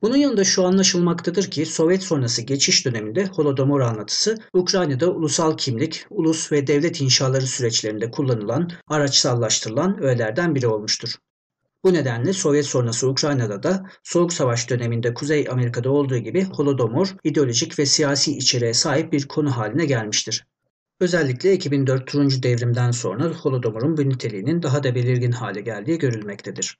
Bunun 0.02 0.16
yanında 0.16 0.44
şu 0.44 0.64
anlaşılmaktadır 0.66 1.50
ki 1.50 1.66
Sovyet 1.66 2.02
sonrası 2.02 2.42
geçiş 2.42 2.86
döneminde 2.86 3.26
Holodomor 3.26 3.80
anlatısı 3.80 4.38
Ukrayna'da 4.52 5.10
ulusal 5.10 5.56
kimlik, 5.56 6.06
ulus 6.10 6.52
ve 6.52 6.66
devlet 6.66 7.00
inşaları 7.00 7.46
süreçlerinde 7.46 8.10
kullanılan, 8.10 8.70
araçsallaştırılan 8.86 10.02
öğelerden 10.02 10.54
biri 10.54 10.66
olmuştur. 10.66 11.14
Bu 11.84 11.94
nedenle 11.94 12.32
Sovyet 12.32 12.66
sonrası 12.66 13.08
Ukrayna'da 13.08 13.62
da 13.62 13.90
Soğuk 14.02 14.32
Savaş 14.32 14.70
döneminde 14.70 15.14
Kuzey 15.14 15.46
Amerika'da 15.50 15.90
olduğu 15.90 16.18
gibi 16.18 16.44
Holodomor 16.44 17.14
ideolojik 17.24 17.78
ve 17.78 17.86
siyasi 17.86 18.36
içeriğe 18.36 18.74
sahip 18.74 19.12
bir 19.12 19.28
konu 19.28 19.56
haline 19.56 19.84
gelmiştir. 19.84 20.44
Özellikle 21.00 21.52
2004 21.52 22.06
turuncu 22.06 22.42
devrimden 22.42 22.90
sonra 22.90 23.24
Holodomor'un 23.24 23.96
bu 23.96 24.08
niteliğinin 24.08 24.62
daha 24.62 24.82
da 24.82 24.94
belirgin 24.94 25.32
hale 25.32 25.60
geldiği 25.60 25.98
görülmektedir. 25.98 26.78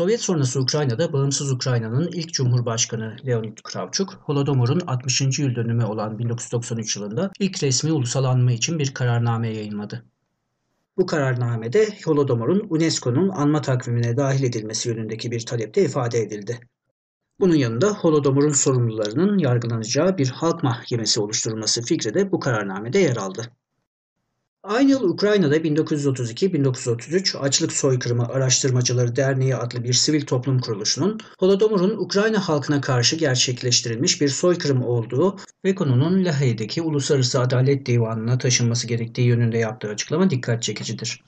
Sovyet 0.00 0.20
sonrası 0.20 0.60
Ukrayna'da 0.60 1.12
bağımsız 1.12 1.52
Ukrayna'nın 1.52 2.08
ilk 2.12 2.32
Cumhurbaşkanı 2.32 3.16
Leonid 3.26 3.58
Kravchuk, 3.64 4.14
Holodomor'un 4.14 4.80
60. 4.86 5.38
yıl 5.38 5.54
dönümü 5.54 5.84
olan 5.84 6.18
1993 6.18 6.96
yılında 6.96 7.30
ilk 7.38 7.62
resmi 7.62 7.92
ulusal 7.92 8.24
anma 8.24 8.52
için 8.52 8.78
bir 8.78 8.94
kararname 8.94 9.48
yayınladı. 9.48 10.04
Bu 10.96 11.06
kararnamede 11.06 11.88
Holodomor'un 12.04 12.66
UNESCO'nun 12.70 13.28
anma 13.28 13.62
takvimine 13.62 14.16
dahil 14.16 14.42
edilmesi 14.42 14.88
yönündeki 14.88 15.30
bir 15.30 15.46
talepte 15.46 15.84
ifade 15.84 16.18
edildi. 16.18 16.60
Bunun 17.40 17.54
yanında 17.54 17.88
Holodomor'un 17.88 18.52
sorumlularının 18.52 19.38
yargılanacağı 19.38 20.18
bir 20.18 20.28
halk 20.28 20.62
mahkemesi 20.62 21.20
oluşturulması 21.20 21.82
fikri 21.82 22.14
de 22.14 22.32
bu 22.32 22.40
kararnamede 22.40 22.98
yer 22.98 23.16
aldı. 23.16 23.52
Aynı 24.62 24.90
yıl 24.90 25.02
Ukrayna'da 25.02 25.56
1932-1933 25.56 27.38
Açlık 27.38 27.72
Soykırımı 27.72 28.28
Araştırmacıları 28.28 29.16
Derneği 29.16 29.56
adlı 29.56 29.84
bir 29.84 29.92
sivil 29.92 30.26
toplum 30.26 30.60
kuruluşunun 30.60 31.20
Holodomor'un 31.38 31.98
Ukrayna 31.98 32.48
halkına 32.48 32.80
karşı 32.80 33.16
gerçekleştirilmiş 33.16 34.20
bir 34.20 34.28
soykırım 34.28 34.82
olduğu 34.82 35.36
ve 35.64 35.74
konunun 35.74 36.24
Lahey'deki 36.24 36.82
Uluslararası 36.82 37.40
Adalet 37.40 37.86
Divanı'na 37.86 38.38
taşınması 38.38 38.86
gerektiği 38.86 39.26
yönünde 39.26 39.58
yaptığı 39.58 39.88
açıklama 39.88 40.30
dikkat 40.30 40.62
çekicidir. 40.62 41.24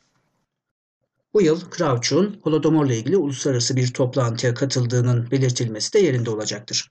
Bu 1.35 1.43
yıl 1.43 1.61
Kravchuk'un 1.71 2.41
Holodomor'la 2.43 2.95
ilgili 2.95 3.17
uluslararası 3.17 3.77
bir 3.77 3.93
toplantıya 3.93 4.55
katıldığının 4.55 5.31
belirtilmesi 5.31 5.93
de 5.93 5.99
yerinde 5.99 6.31
olacaktır. 6.31 6.91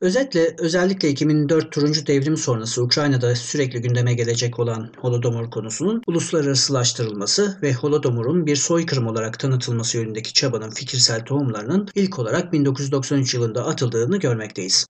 Özetle 0.00 0.54
özellikle 0.58 1.08
2004 1.08 1.72
turuncu 1.72 2.06
devrim 2.06 2.36
sonrası 2.36 2.82
Ukrayna'da 2.82 3.36
sürekli 3.36 3.80
gündeme 3.80 4.14
gelecek 4.14 4.58
olan 4.58 4.92
Holodomor 4.96 5.50
konusunun 5.50 6.02
uluslararasılaştırılması 6.06 7.58
ve 7.62 7.72
Holodomor'un 7.74 8.46
bir 8.46 8.56
soykırım 8.56 9.06
olarak 9.06 9.38
tanıtılması 9.38 9.98
yönündeki 9.98 10.32
çabanın 10.32 10.70
fikirsel 10.70 11.24
tohumlarının 11.24 11.88
ilk 11.94 12.18
olarak 12.18 12.52
1993 12.52 13.34
yılında 13.34 13.66
atıldığını 13.66 14.16
görmekteyiz. 14.16 14.86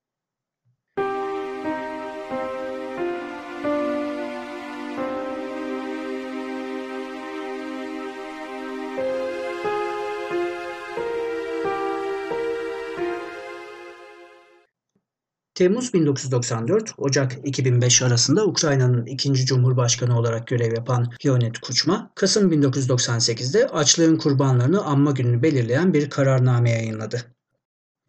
Temmuz 15.55 15.95
1994, 15.95 16.95
Ocak 16.99 17.39
2005 17.45 18.03
arasında 18.03 18.47
Ukrayna'nın 18.47 19.07
ikinci 19.07 19.47
cumhurbaşkanı 19.47 20.19
olarak 20.19 20.47
görev 20.47 20.77
yapan 20.77 21.13
Leonid 21.27 21.57
Kuchma, 21.63 22.13
Kasım 22.15 22.53
1998'de 22.53 23.67
açlığın 23.67 24.17
kurbanlarını 24.17 24.85
anma 24.85 25.11
gününü 25.11 25.43
belirleyen 25.43 25.95
bir 25.95 26.11
kararname 26.11 26.71
yayınladı. 26.71 27.25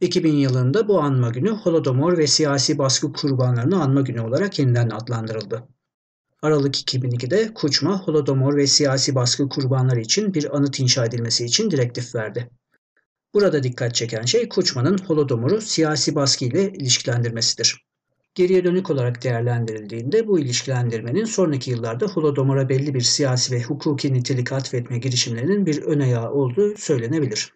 2000 0.01 0.33
yılında 0.33 0.88
bu 0.88 1.01
anma 1.01 1.29
günü 1.29 1.50
Holodomor 1.50 2.17
ve 2.17 2.27
siyasi 2.27 2.77
baskı 2.77 3.13
kurbanlarını 3.13 3.83
anma 3.83 4.01
günü 4.01 4.21
olarak 4.21 4.60
yeniden 4.60 4.89
adlandırıldı. 4.89 5.67
Aralık 6.41 6.75
2002'de 6.75 7.53
Kuchma, 7.53 8.01
Holodomor 8.01 8.55
ve 8.55 8.67
siyasi 8.67 9.15
baskı 9.15 9.50
kurbanları 9.50 10.00
için 10.00 10.33
bir 10.33 10.57
anıt 10.57 10.79
inşa 10.79 11.05
edilmesi 11.05 11.45
için 11.45 11.71
direktif 11.71 12.15
verdi. 12.15 12.50
Burada 13.34 13.64
dikkat 13.64 13.96
çeken 13.96 14.22
şey 14.22 14.50
Kuçman'ın 14.50 14.98
Holodomor'u 14.98 15.62
siyasi 15.62 16.16
baskı 16.16 16.46
ile 16.46 16.74
ilişkilendirmesidir. 16.74 17.86
Geriye 18.36 18.64
dönük 18.64 18.90
olarak 18.90 19.24
değerlendirildiğinde 19.24 20.28
bu 20.28 20.40
ilişkilendirmenin 20.40 21.26
sonraki 21.26 21.72
yıllarda 21.72 22.06
Holodomor'a 22.06 22.70
belli 22.70 22.94
bir 22.94 23.02
siyasi 23.02 23.56
ve 23.56 23.64
hukuki 23.64 24.14
nitelik 24.14 24.52
atfetme 24.52 24.98
girişimlerinin 24.98 25.66
bir 25.66 25.82
ön 25.82 26.00
ayağı 26.00 26.32
olduğu 26.32 26.78
söylenebilir. 26.78 27.54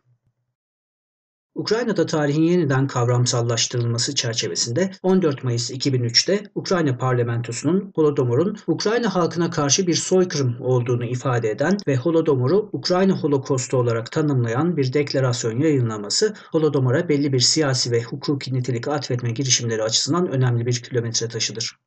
Ukrayna'da 1.56 2.06
tarihin 2.06 2.42
yeniden 2.42 2.88
kavramsallaştırılması 2.88 4.16
çerçevesinde 4.16 4.92
14 5.04 5.44
Mayıs 5.44 5.72
2003'te 5.72 6.44
Ukrayna 6.56 6.98
parlamentosunun 6.98 7.92
Holodomor'un 7.96 8.58
Ukrayna 8.68 9.16
halkına 9.16 9.50
karşı 9.50 9.88
bir 9.88 9.94
soykırım 9.94 10.56
olduğunu 10.62 11.06
ifade 11.06 11.50
eden 11.50 11.78
ve 11.88 11.96
Holodomor'u 11.96 12.70
Ukrayna 12.74 13.14
Holokostu 13.18 13.78
olarak 13.78 14.12
tanımlayan 14.12 14.78
bir 14.78 14.94
deklarasyon 14.94 15.60
yayınlaması 15.60 16.34
Holodomor'a 16.52 17.10
belli 17.10 17.34
bir 17.34 17.40
siyasi 17.40 17.92
ve 17.92 18.02
hukuki 18.02 18.54
nitelik 18.54 18.88
atfetme 18.88 19.32
girişimleri 19.32 19.84
açısından 19.84 20.28
önemli 20.28 20.66
bir 20.66 20.84
kilometre 20.84 21.28
taşıdır. 21.28 21.78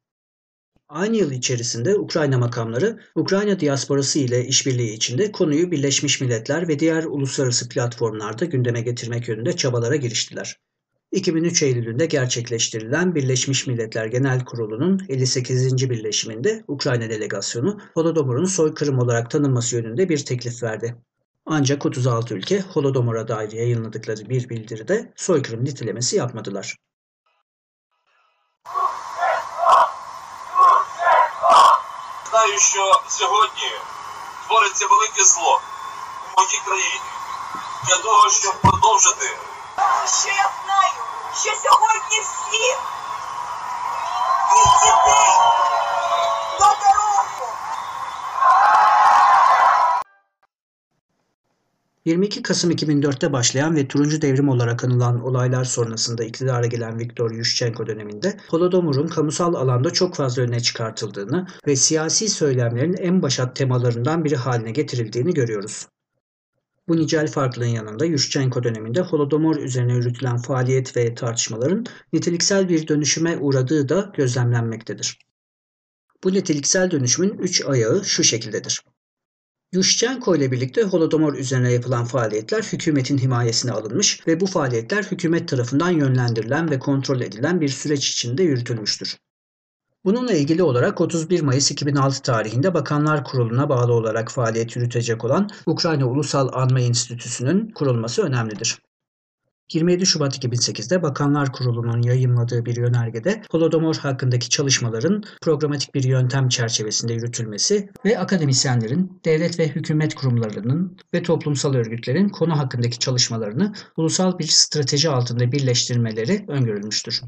Aynı 0.88 1.16
yıl 1.16 1.30
içerisinde 1.30 1.96
Ukrayna 1.96 2.38
makamları 2.38 3.00
Ukrayna 3.14 3.60
diasporası 3.60 4.18
ile 4.18 4.46
işbirliği 4.46 4.92
içinde 4.92 5.32
konuyu 5.32 5.70
Birleşmiş 5.70 6.20
Milletler 6.20 6.68
ve 6.68 6.78
diğer 6.78 7.04
uluslararası 7.04 7.68
platformlarda 7.68 8.44
gündeme 8.44 8.80
getirmek 8.80 9.28
yönünde 9.28 9.56
çabalara 9.56 9.96
giriştiler. 9.96 10.60
2003 11.12 11.62
Eylül'ünde 11.62 12.06
gerçekleştirilen 12.06 13.14
Birleşmiş 13.14 13.66
Milletler 13.66 14.06
Genel 14.06 14.44
Kurulu'nun 14.44 15.00
58. 15.08 15.90
birleşiminde 15.90 16.64
Ukrayna 16.68 17.10
delegasyonu 17.10 17.80
Holodomor'un 17.94 18.44
soykırım 18.44 18.98
olarak 18.98 19.30
tanınması 19.30 19.76
yönünde 19.76 20.08
bir 20.08 20.24
teklif 20.24 20.62
verdi. 20.62 20.96
Ancak 21.46 21.86
36 21.86 22.34
ülke 22.34 22.60
Holodomor'a 22.60 23.28
dair 23.28 23.52
yayınladıkları 23.52 24.28
bir 24.28 24.48
bildiride 24.48 25.12
soykırım 25.16 25.64
nitelemesi 25.64 26.16
yapmadılar. 26.16 26.76
Знаю, 32.48 32.60
що 32.60 33.00
сьогодні 33.08 33.72
твориться 34.46 34.86
велике 34.86 35.24
зло 35.24 35.60
у 36.36 36.40
моїй 36.40 36.60
країні 36.64 37.00
для 37.88 37.96
того, 37.96 38.30
щоб 38.30 38.60
продовжити. 38.60 39.38
Що 40.22 40.28
я 40.28 40.50
знаю, 40.64 41.02
що 41.34 41.50
сьогодні 41.62 42.20
всі 42.20 42.76
від 44.52 44.80
дітей 44.82 45.34
22 52.08 52.42
Kasım 52.42 52.70
2004'te 52.70 53.32
başlayan 53.32 53.76
ve 53.76 53.88
turuncu 53.88 54.22
devrim 54.22 54.48
olarak 54.48 54.84
anılan 54.84 55.24
olaylar 55.24 55.64
sonrasında 55.64 56.24
iktidara 56.24 56.66
gelen 56.66 56.98
Viktor 56.98 57.30
Yushchenko 57.30 57.86
döneminde 57.86 58.36
Holodomor'un 58.48 59.06
kamusal 59.06 59.54
alanda 59.54 59.90
çok 59.90 60.14
fazla 60.14 60.42
öne 60.42 60.60
çıkartıldığını 60.60 61.46
ve 61.66 61.76
siyasi 61.76 62.28
söylemlerin 62.28 62.92
en 62.92 63.22
başat 63.22 63.56
temalarından 63.56 64.24
biri 64.24 64.36
haline 64.36 64.70
getirildiğini 64.70 65.34
görüyoruz. 65.34 65.86
Bu 66.88 66.96
nicel 66.96 67.30
farklılığın 67.30 67.66
yanında 67.66 68.04
Yushchenko 68.04 68.62
döneminde 68.62 69.00
Holodomor 69.00 69.56
üzerine 69.56 69.94
yürütülen 69.94 70.36
faaliyet 70.36 70.96
ve 70.96 71.14
tartışmaların 71.14 71.86
niteliksel 72.12 72.68
bir 72.68 72.88
dönüşüme 72.88 73.36
uğradığı 73.36 73.88
da 73.88 74.12
gözlemlenmektedir. 74.16 75.18
Bu 76.24 76.32
niteliksel 76.32 76.90
dönüşümün 76.90 77.38
üç 77.38 77.64
ayağı 77.66 78.04
şu 78.04 78.24
şekildedir. 78.24 78.82
Yushchenko 79.72 80.36
ile 80.36 80.52
birlikte 80.52 80.82
Holodomor 80.82 81.34
üzerine 81.34 81.72
yapılan 81.72 82.04
faaliyetler 82.04 82.62
hükümetin 82.62 83.18
himayesine 83.18 83.72
alınmış 83.72 84.26
ve 84.26 84.40
bu 84.40 84.46
faaliyetler 84.46 85.02
hükümet 85.02 85.48
tarafından 85.48 85.90
yönlendirilen 85.90 86.70
ve 86.70 86.78
kontrol 86.78 87.20
edilen 87.20 87.60
bir 87.60 87.68
süreç 87.68 88.08
içinde 88.10 88.42
yürütülmüştür. 88.42 89.16
Bununla 90.04 90.32
ilgili 90.32 90.62
olarak 90.62 91.00
31 91.00 91.40
Mayıs 91.40 91.70
2006 91.70 92.22
tarihinde 92.22 92.74
Bakanlar 92.74 93.24
Kurulu'na 93.24 93.68
bağlı 93.68 93.92
olarak 93.92 94.30
faaliyet 94.30 94.76
yürütecek 94.76 95.24
olan 95.24 95.50
Ukrayna 95.66 96.06
Ulusal 96.06 96.48
Anma 96.52 96.80
Enstitüsü'nün 96.80 97.70
kurulması 97.70 98.22
önemlidir. 98.22 98.78
27 99.72 100.06
Şubat 100.06 100.44
2008'de 100.44 101.02
Bakanlar 101.02 101.52
Kurulu'nun 101.52 102.02
yayımladığı 102.02 102.64
bir 102.64 102.76
yönergede 102.76 103.42
Holodomor 103.50 103.96
hakkındaki 103.96 104.48
çalışmaların 104.48 105.22
programatik 105.42 105.94
bir 105.94 106.04
yöntem 106.04 106.48
çerçevesinde 106.48 107.12
yürütülmesi 107.12 107.88
ve 108.04 108.18
akademisyenlerin, 108.18 109.20
devlet 109.24 109.58
ve 109.58 109.68
hükümet 109.68 110.14
kurumlarının 110.14 110.96
ve 111.14 111.22
toplumsal 111.22 111.74
örgütlerin 111.74 112.28
konu 112.28 112.58
hakkındaki 112.58 112.98
çalışmalarını 112.98 113.74
ulusal 113.96 114.38
bir 114.38 114.46
strateji 114.46 115.10
altında 115.10 115.52
birleştirmeleri 115.52 116.44
öngörülmüştür. 116.48 117.22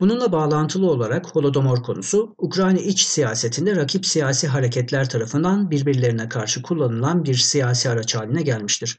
Bununla 0.00 0.32
bağlantılı 0.32 0.90
olarak 0.90 1.36
Holodomor 1.36 1.82
konusu, 1.82 2.34
Ukrayna 2.38 2.78
iç 2.80 3.02
siyasetinde 3.02 3.76
rakip 3.76 4.06
siyasi 4.06 4.48
hareketler 4.48 5.08
tarafından 5.08 5.70
birbirlerine 5.70 6.28
karşı 6.28 6.62
kullanılan 6.62 7.24
bir 7.24 7.34
siyasi 7.34 7.90
araç 7.90 8.14
haline 8.14 8.42
gelmiştir. 8.42 8.98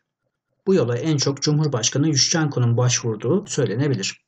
Bu 0.68 0.74
yola 0.74 0.98
en 0.98 1.18
çok 1.18 1.42
Cumhurbaşkanı 1.42 2.08
Yushchenko'nun 2.08 2.78
başvurduğu 2.78 3.46
söylenebilir. 3.48 4.24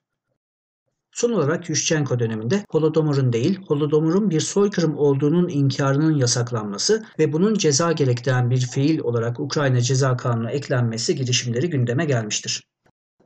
Son 1.12 1.32
olarak 1.32 1.70
Yushchenko 1.70 2.20
döneminde 2.20 2.66
Holodomor'un 2.72 3.34
değil, 3.34 3.60
Holodomor'un 3.68 4.30
bir 4.30 4.40
soykırım 4.40 4.98
olduğunun 4.98 5.50
inkarının 5.50 6.16
yasaklanması 6.16 7.06
ve 7.20 7.34
bunun 7.34 7.54
ceza 7.54 7.92
gerektiren 7.92 8.50
bir 8.50 8.62
fiil 8.62 9.00
olarak 9.00 9.40
Ukrayna 9.40 9.82
Ceza 9.82 10.18
Kanunu'na 10.18 10.52
eklenmesi 10.52 11.16
girişimleri 11.16 11.70
gündeme 11.70 12.06
gelmiştir. 12.06 12.64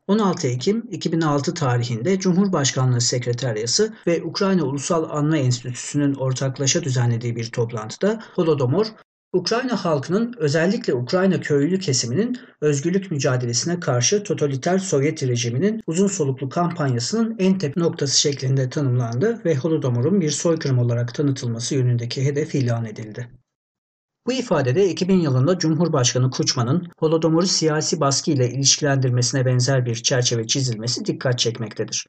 16 0.08 0.48
Ekim 0.48 0.88
2006 0.92 1.54
tarihinde 1.54 2.20
Cumhurbaşkanlığı 2.20 3.02
Sekreteryası 3.02 3.94
ve 4.08 4.24
Ukrayna 4.24 4.64
Ulusal 4.64 5.10
Anma 5.10 5.38
Enstitüsü'nün 5.38 6.14
ortaklaşa 6.14 6.84
düzenlediği 6.84 7.36
bir 7.36 7.52
toplantıda 7.52 8.20
Holodomor, 8.36 8.88
Ukrayna 9.34 9.86
halkının 9.86 10.34
özellikle 10.38 10.94
Ukrayna 10.94 11.40
köylü 11.40 11.80
kesiminin 11.80 12.38
özgürlük 12.62 13.12
mücadelesine 13.12 13.80
karşı 13.80 14.24
totaliter 14.24 14.80
Sovyet 14.80 15.24
rejiminin 15.24 15.82
uzun 15.88 16.08
soluklu 16.08 16.50
kampanyasının 16.50 17.36
en 17.40 17.58
tepe 17.58 17.80
noktası 17.80 18.20
şeklinde 18.20 18.70
tanımlandı 18.70 19.42
ve 19.46 19.56
Holodomor'un 19.56 20.22
bir 20.22 20.30
soykırım 20.30 20.80
olarak 20.80 21.14
tanıtılması 21.14 21.76
yönündeki 21.76 22.26
hedef 22.26 22.56
ilan 22.56 22.86
edildi. 22.86 23.30
Bu 24.28 24.34
ifadede 24.34 24.90
2000 24.90 25.20
yılında 25.20 25.60
Cumhurbaşkanı 25.60 26.30
Kuçman'ın 26.30 26.88
Holodomor'u 27.00 27.48
siyasi 27.48 28.00
baskı 28.00 28.32
ile 28.32 28.50
ilişkilendirmesine 28.50 29.46
benzer 29.46 29.86
bir 29.86 29.96
çerçeve 29.96 30.48
çizilmesi 30.48 31.06
dikkat 31.06 31.40
çekmektedir. 31.40 32.06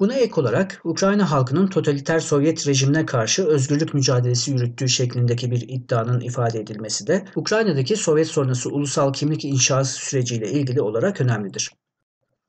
Buna 0.00 0.14
ek 0.14 0.40
olarak 0.40 0.80
Ukrayna 0.84 1.30
halkının 1.30 1.66
totaliter 1.66 2.20
Sovyet 2.20 2.66
rejimine 2.66 3.06
karşı 3.06 3.46
özgürlük 3.46 3.94
mücadelesi 3.94 4.50
yürüttüğü 4.50 4.88
şeklindeki 4.88 5.50
bir 5.50 5.68
iddianın 5.68 6.20
ifade 6.20 6.60
edilmesi 6.60 7.06
de 7.06 7.24
Ukrayna'daki 7.36 7.96
Sovyet 7.96 8.28
sonrası 8.28 8.70
ulusal 8.70 9.12
kimlik 9.12 9.44
inşası 9.44 9.94
süreciyle 9.94 10.50
ilgili 10.50 10.80
olarak 10.80 11.20
önemlidir. 11.20 11.70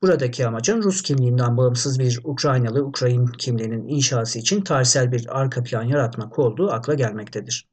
Buradaki 0.02 0.46
amacın 0.46 0.82
Rus 0.82 1.02
kimliğinden 1.02 1.56
bağımsız 1.56 1.98
bir 1.98 2.20
Ukraynalı 2.24 2.84
Ukrayn 2.84 3.26
kimliğinin 3.26 3.88
inşası 3.88 4.38
için 4.38 4.60
tarihsel 4.60 5.12
bir 5.12 5.40
arka 5.40 5.62
plan 5.62 5.82
yaratmak 5.82 6.38
olduğu 6.38 6.70
akla 6.70 6.94
gelmektedir. 6.94 7.68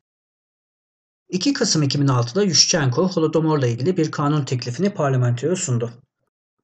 2 1.30 1.54
Kasım 1.54 1.84
2006'da 1.84 2.44
Yushchenko 2.44 3.10
Holodomor'la 3.10 3.68
ilgili 3.68 3.98
bir 3.98 4.12
kanun 4.12 4.46
teklifini 4.46 4.90
parlamentoya 4.90 5.56
sundu. 5.56 5.92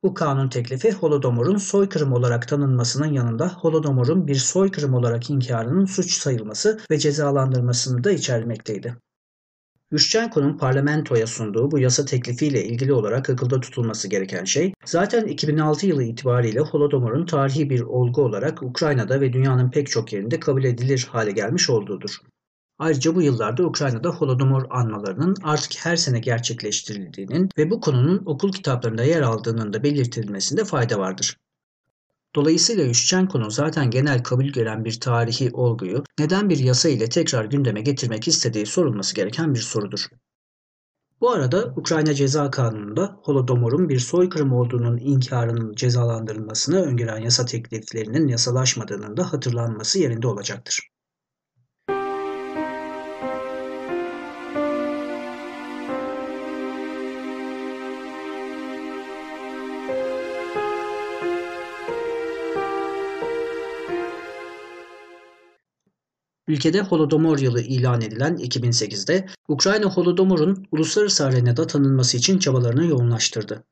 Bu 0.03 0.13
kanun 0.13 0.49
teklifi 0.49 0.91
Holodomor'un 0.91 1.57
soykırım 1.57 2.13
olarak 2.13 2.47
tanınmasının 2.47 3.13
yanında 3.13 3.49
Holodomor'un 3.49 4.27
bir 4.27 4.35
soykırım 4.35 4.93
olarak 4.93 5.29
inkarının 5.29 5.85
suç 5.85 6.13
sayılması 6.13 6.79
ve 6.91 6.97
cezalandırmasını 6.97 8.03
da 8.03 8.11
içermekteydi. 8.11 8.95
Yushchenko'nun 9.91 10.57
parlamentoya 10.57 11.27
sunduğu 11.27 11.71
bu 11.71 11.79
yasa 11.79 12.05
teklifiyle 12.05 12.65
ilgili 12.65 12.93
olarak 12.93 13.29
akılda 13.29 13.59
tutulması 13.59 14.07
gereken 14.07 14.43
şey, 14.43 14.73
zaten 14.85 15.25
2006 15.25 15.87
yılı 15.87 16.03
itibariyle 16.03 16.59
Holodomor'un 16.59 17.25
tarihi 17.25 17.69
bir 17.69 17.81
olgu 17.81 18.21
olarak 18.21 18.63
Ukrayna'da 18.63 19.21
ve 19.21 19.33
dünyanın 19.33 19.71
pek 19.71 19.87
çok 19.87 20.13
yerinde 20.13 20.39
kabul 20.39 20.63
edilir 20.63 21.07
hale 21.11 21.31
gelmiş 21.31 21.69
olduğudur. 21.69 22.17
Ayrıca 22.79 23.15
bu 23.15 23.21
yıllarda 23.21 23.63
Ukrayna'da 23.63 24.09
Holodomor 24.09 24.63
anmalarının 24.69 25.35
artık 25.43 25.85
her 25.85 25.95
sene 25.95 26.19
gerçekleştirildiğinin 26.19 27.49
ve 27.57 27.71
bu 27.71 27.81
konunun 27.81 28.21
okul 28.25 28.51
kitaplarında 28.51 29.03
yer 29.03 29.21
aldığının 29.21 29.73
da 29.73 29.83
belirtilmesinde 29.83 30.65
fayda 30.65 30.99
vardır. 30.99 31.37
Dolayısıyla 32.35 32.83
Yushchenko'nun 32.83 33.49
zaten 33.49 33.89
genel 33.89 34.23
kabul 34.23 34.45
gören 34.45 34.85
bir 34.85 34.99
tarihi 34.99 35.49
olguyu 35.53 36.03
neden 36.19 36.49
bir 36.49 36.57
yasa 36.57 36.89
ile 36.89 37.09
tekrar 37.09 37.45
gündeme 37.45 37.81
getirmek 37.81 38.27
istediği 38.27 38.65
sorulması 38.65 39.15
gereken 39.15 39.53
bir 39.53 39.59
sorudur. 39.59 40.07
Bu 41.21 41.31
arada 41.31 41.73
Ukrayna 41.75 42.13
Ceza 42.13 42.51
Kanunu'nda 42.51 43.19
Holodomor'un 43.23 43.89
bir 43.89 43.99
soykırım 43.99 44.53
olduğunun 44.53 44.97
inkarının 44.97 45.75
cezalandırılmasını 45.75 46.81
öngören 46.81 47.17
yasa 47.17 47.45
tekliflerinin 47.45 48.27
yasalaşmadığının 48.27 49.17
da 49.17 49.33
hatırlanması 49.33 49.99
yerinde 49.99 50.27
olacaktır. 50.27 50.89
Ülkede 66.47 66.81
Holodomor 66.81 67.39
yılı 67.39 67.61
ilan 67.61 68.01
edilen 68.01 68.35
2008'de 68.35 69.25
Ukrayna 69.47 69.85
Holodomor'un 69.85 70.67
uluslararası 70.71 71.25
arenada 71.25 71.67
tanınması 71.67 72.17
için 72.17 72.39
çabalarını 72.39 72.85
yoğunlaştırdı. 72.85 73.63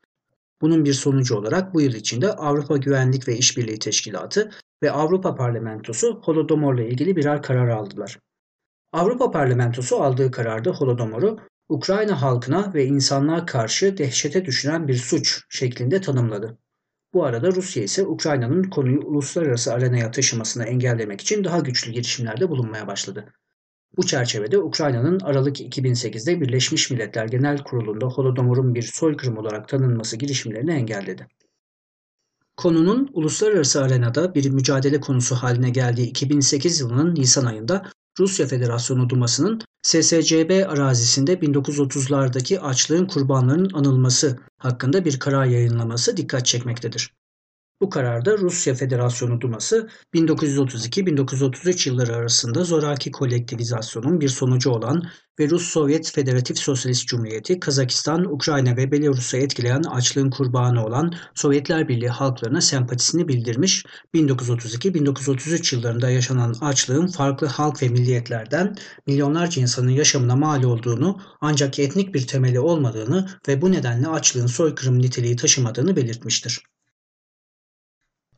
Bunun 0.61 0.85
bir 0.85 0.93
sonucu 0.93 1.35
olarak 1.35 1.73
bu 1.73 1.81
yıl 1.81 1.93
içinde 1.93 2.33
Avrupa 2.33 2.77
Güvenlik 2.77 3.27
ve 3.27 3.37
İşbirliği 3.37 3.79
Teşkilatı 3.79 4.51
ve 4.83 4.91
Avrupa 4.91 5.35
Parlamentosu 5.35 6.21
Holodomor'la 6.23 6.83
ilgili 6.83 7.15
birer 7.15 7.41
karar 7.41 7.69
aldılar. 7.69 8.19
Avrupa 8.93 9.31
Parlamentosu 9.31 10.03
aldığı 10.03 10.31
kararda 10.31 10.71
Holodomor'u 10.71 11.39
Ukrayna 11.69 12.21
halkına 12.21 12.73
ve 12.73 12.85
insanlığa 12.85 13.45
karşı 13.45 13.97
dehşete 13.97 14.45
düşüren 14.45 14.87
bir 14.87 14.95
suç 14.97 15.41
şeklinde 15.49 16.01
tanımladı. 16.01 16.57
Bu 17.15 17.25
arada 17.25 17.51
Rusya 17.51 17.83
ise 17.83 18.05
Ukrayna'nın 18.05 18.63
konuyu 18.63 18.99
uluslararası 18.99 19.73
arenaya 19.73 20.11
taşımasını 20.11 20.63
engellemek 20.63 21.21
için 21.21 21.43
daha 21.43 21.59
güçlü 21.59 21.91
girişimlerde 21.91 22.49
bulunmaya 22.49 22.87
başladı. 22.87 23.33
Bu 23.97 24.05
çerçevede 24.05 24.57
Ukrayna'nın 24.57 25.19
Aralık 25.19 25.61
2008'de 25.61 26.41
Birleşmiş 26.41 26.91
Milletler 26.91 27.25
Genel 27.25 27.63
Kurulu'nda 27.63 28.05
Holodomor'un 28.05 28.75
bir 28.75 28.81
soykırım 28.81 29.37
olarak 29.37 29.67
tanınması 29.67 30.17
girişimlerini 30.17 30.71
engelledi. 30.71 31.27
Konunun 32.57 33.09
uluslararası 33.13 33.83
arenada 33.83 34.35
bir 34.35 34.49
mücadele 34.49 34.99
konusu 34.99 35.35
haline 35.35 35.69
geldiği 35.69 36.09
2008 36.09 36.79
yılının 36.79 37.15
Nisan 37.15 37.45
ayında 37.45 37.91
Rusya 38.19 38.47
Federasyonu 38.47 39.09
Duması'nın 39.09 39.61
SSCB 39.83 40.69
arazisinde 40.69 41.33
1930'lardaki 41.33 42.59
açlığın 42.59 43.05
kurbanlarının 43.05 43.69
anılması 43.73 44.39
hakkında 44.57 45.05
bir 45.05 45.19
karar 45.19 45.45
yayınlaması 45.45 46.17
dikkat 46.17 46.45
çekmektedir. 46.45 47.11
Bu 47.81 47.89
kararda 47.89 48.37
Rusya 48.37 48.75
Federasyonu 48.75 49.41
Duması 49.41 49.89
1932-1933 50.13 51.89
yılları 51.89 52.15
arasında 52.15 52.63
zoraki 52.63 53.11
kolektivizasyonun 53.11 54.21
bir 54.21 54.29
sonucu 54.29 54.69
olan 54.69 55.03
ve 55.39 55.49
Rus-Sovyet 55.49 56.11
Federatif 56.11 56.57
Sosyalist 56.57 57.07
Cumhuriyeti, 57.07 57.59
Kazakistan, 57.59 58.33
Ukrayna 58.33 58.77
ve 58.77 58.91
Belarus'u 58.91 59.37
etkileyen 59.37 59.83
açlığın 59.83 60.29
kurbanı 60.29 60.85
olan 60.85 61.13
Sovyetler 61.33 61.87
Birliği 61.87 62.09
halklarına 62.09 62.61
sempatisini 62.61 63.27
bildirmiş, 63.27 63.85
1932-1933 64.13 65.75
yıllarında 65.75 66.09
yaşanan 66.09 66.55
açlığın 66.61 67.07
farklı 67.07 67.47
halk 67.47 67.83
ve 67.83 67.89
milliyetlerden 67.89 68.75
milyonlarca 69.07 69.61
insanın 69.61 69.91
yaşamına 69.91 70.35
mal 70.35 70.63
olduğunu 70.63 71.21
ancak 71.41 71.79
etnik 71.79 72.13
bir 72.13 72.27
temeli 72.27 72.59
olmadığını 72.59 73.29
ve 73.47 73.61
bu 73.61 73.71
nedenle 73.71 74.07
açlığın 74.07 74.47
soykırım 74.47 74.99
niteliği 74.99 75.35
taşımadığını 75.35 75.95
belirtmiştir. 75.95 76.61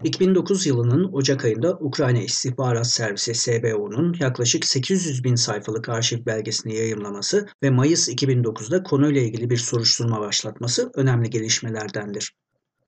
2009 0.03 0.65
yılının 0.65 1.13
Ocak 1.13 1.45
ayında 1.45 1.77
Ukrayna 1.79 2.19
İstihbarat 2.19 2.87
Servisi 2.87 3.35
SBU'nun 3.35 4.15
yaklaşık 4.19 4.65
800 4.65 5.23
bin 5.23 5.35
sayfalık 5.35 5.89
arşiv 5.89 6.25
belgesini 6.25 6.75
yayımlaması 6.75 7.47
ve 7.63 7.69
Mayıs 7.69 8.09
2009'da 8.09 8.83
konuyla 8.83 9.21
ilgili 9.21 9.49
bir 9.49 9.57
soruşturma 9.57 10.21
başlatması 10.21 10.91
önemli 10.95 11.29
gelişmelerdendir. 11.29 12.33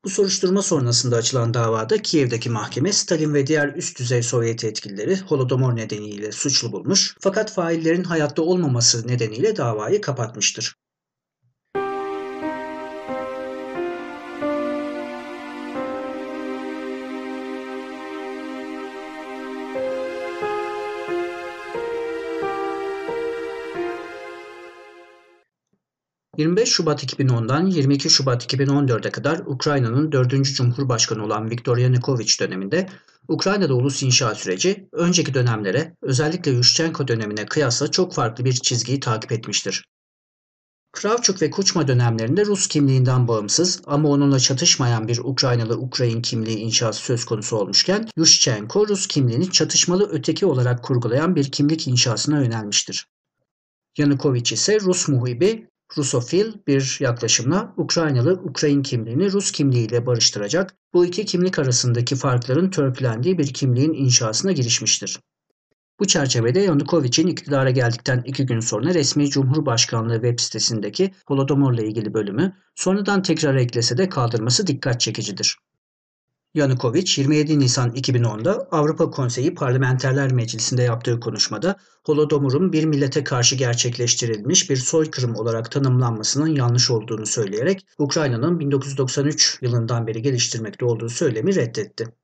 Bu 0.05 0.09
soruşturma 0.09 0.61
sonrasında 0.61 1.15
açılan 1.15 1.53
davada 1.53 2.01
Kiev'deki 2.01 2.49
mahkeme 2.49 2.93
Stalin 2.93 3.33
ve 3.33 3.47
diğer 3.47 3.73
üst 3.75 3.99
düzey 3.99 4.23
Sovyet 4.23 4.63
yetkilileri 4.63 5.19
Holodomor 5.19 5.75
nedeniyle 5.75 6.31
suçlu 6.31 6.71
bulmuş 6.71 7.15
fakat 7.19 7.53
faillerin 7.53 8.03
hayatta 8.03 8.41
olmaması 8.41 9.07
nedeniyle 9.07 9.57
davayı 9.57 10.01
kapatmıştır. 10.01 10.75
25 26.39 26.69
Şubat 26.69 27.04
2010'dan 27.04 27.65
22 27.65 28.10
Şubat 28.10 28.54
2014'e 28.54 29.12
kadar 29.12 29.39
Ukrayna'nın 29.39 30.12
4. 30.12 30.43
Cumhurbaşkanı 30.43 31.25
olan 31.25 31.49
Viktor 31.49 31.78
Yanukovych 31.78 32.39
döneminde 32.39 32.89
Ukrayna'da 33.28 33.73
ulus 33.73 34.04
inşa 34.04 34.36
süreci 34.36 34.89
önceki 34.91 35.34
dönemlere 35.34 35.95
özellikle 36.02 36.52
Yushchenko 36.52 37.08
dönemine 37.08 37.45
kıyasla 37.45 37.91
çok 37.91 38.13
farklı 38.13 38.45
bir 38.45 38.54
çizgiyi 38.54 38.99
takip 38.99 39.32
etmiştir. 39.32 39.86
Kravçuk 40.91 41.41
ve 41.41 41.49
Kuçma 41.49 41.88
dönemlerinde 41.88 42.45
Rus 42.45 42.67
kimliğinden 42.67 43.28
bağımsız 43.28 43.82
ama 43.86 44.10
onunla 44.10 44.39
çatışmayan 44.39 45.08
bir 45.08 45.17
Ukraynalı 45.17 45.78
Ukrayin 45.78 46.21
kimliği 46.21 46.58
inşası 46.58 47.02
söz 47.02 47.25
konusu 47.25 47.58
olmuşken 47.58 48.08
Yushchenko 48.17 48.88
Rus 48.88 49.08
kimliğini 49.08 49.52
çatışmalı 49.52 50.10
öteki 50.12 50.45
olarak 50.45 50.84
kurgulayan 50.84 51.36
bir 51.36 51.52
kimlik 51.52 51.88
inşasına 51.88 52.41
yönelmiştir. 52.41 53.08
Yanukovych 53.97 54.54
ise 54.54 54.80
Rus 54.80 55.08
muhibi 55.08 55.69
Rusofil 55.97 56.54
bir 56.67 56.97
yaklaşımla 56.99 57.73
Ukraynalı 57.78 58.34
Ukrayin 58.34 58.84
kimliğini 58.84 59.32
Rus 59.32 59.52
kimliğiyle 59.52 60.06
barıştıracak, 60.06 60.75
bu 60.93 61.06
iki 61.06 61.25
kimlik 61.25 61.60
arasındaki 61.60 62.15
farkların 62.15 62.69
törpülendiği 62.69 63.38
bir 63.38 63.54
kimliğin 63.54 63.93
inşasına 63.93 64.52
girişmiştir. 64.52 65.19
Bu 65.99 66.08
çerçevede 66.08 66.60
Yanukovych'in 66.60 67.28
iktidara 67.28 67.69
geldikten 67.69 68.21
iki 68.25 68.45
gün 68.45 68.60
sonra 68.60 68.93
resmi 68.93 69.30
Cumhurbaşkanlığı 69.30 70.13
web 70.13 70.39
sitesindeki 70.39 71.12
Holodomor'la 71.28 71.82
ilgili 71.82 72.13
bölümü 72.13 72.54
sonradan 72.75 73.21
tekrar 73.21 73.56
eklese 73.56 73.97
de 73.97 74.10
kaldırması 74.10 74.67
dikkat 74.67 75.02
çekicidir. 75.02 75.58
Yanukovych 76.53 77.17
27 77.17 77.59
Nisan 77.59 77.91
2010'da 77.91 78.67
Avrupa 78.71 79.12
Konseyi 79.12 79.53
Parlamenterler 79.53 80.31
Meclisi'nde 80.31 80.83
yaptığı 80.83 81.19
konuşmada 81.19 81.75
Holodomor'un 82.05 82.73
bir 82.73 82.85
millete 82.85 83.23
karşı 83.23 83.55
gerçekleştirilmiş 83.55 84.69
bir 84.69 84.75
soykırım 84.77 85.35
olarak 85.35 85.71
tanımlanmasının 85.71 86.47
yanlış 86.47 86.91
olduğunu 86.91 87.25
söyleyerek 87.25 87.85
Ukrayna'nın 87.97 88.59
1993 88.59 89.59
yılından 89.62 90.07
beri 90.07 90.21
geliştirmekte 90.21 90.85
olduğu 90.85 91.09
söylemi 91.09 91.55
reddetti. 91.55 92.18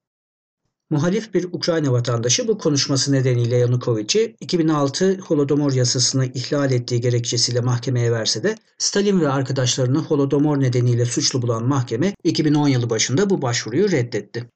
Muhalif 0.89 1.33
bir 1.33 1.43
Ukrayna 1.51 1.91
vatandaşı 1.91 2.47
bu 2.47 2.57
konuşması 2.57 3.11
nedeniyle 3.11 3.57
Yanukovych'i 3.57 4.35
2006 4.39 5.19
Holodomor 5.19 5.73
yasasını 5.73 6.25
ihlal 6.25 6.71
ettiği 6.71 7.01
gerekçesiyle 7.01 7.61
mahkemeye 7.61 8.11
verse 8.11 8.43
de 8.43 8.55
Stalin 8.77 9.21
ve 9.21 9.29
arkadaşlarını 9.29 9.97
Holodomor 9.97 10.59
nedeniyle 10.59 11.05
suçlu 11.05 11.41
bulan 11.41 11.67
mahkeme 11.67 12.15
2010 12.23 12.67
yılı 12.67 12.89
başında 12.89 13.29
bu 13.29 13.41
başvuruyu 13.41 13.91
reddetti. 13.91 14.49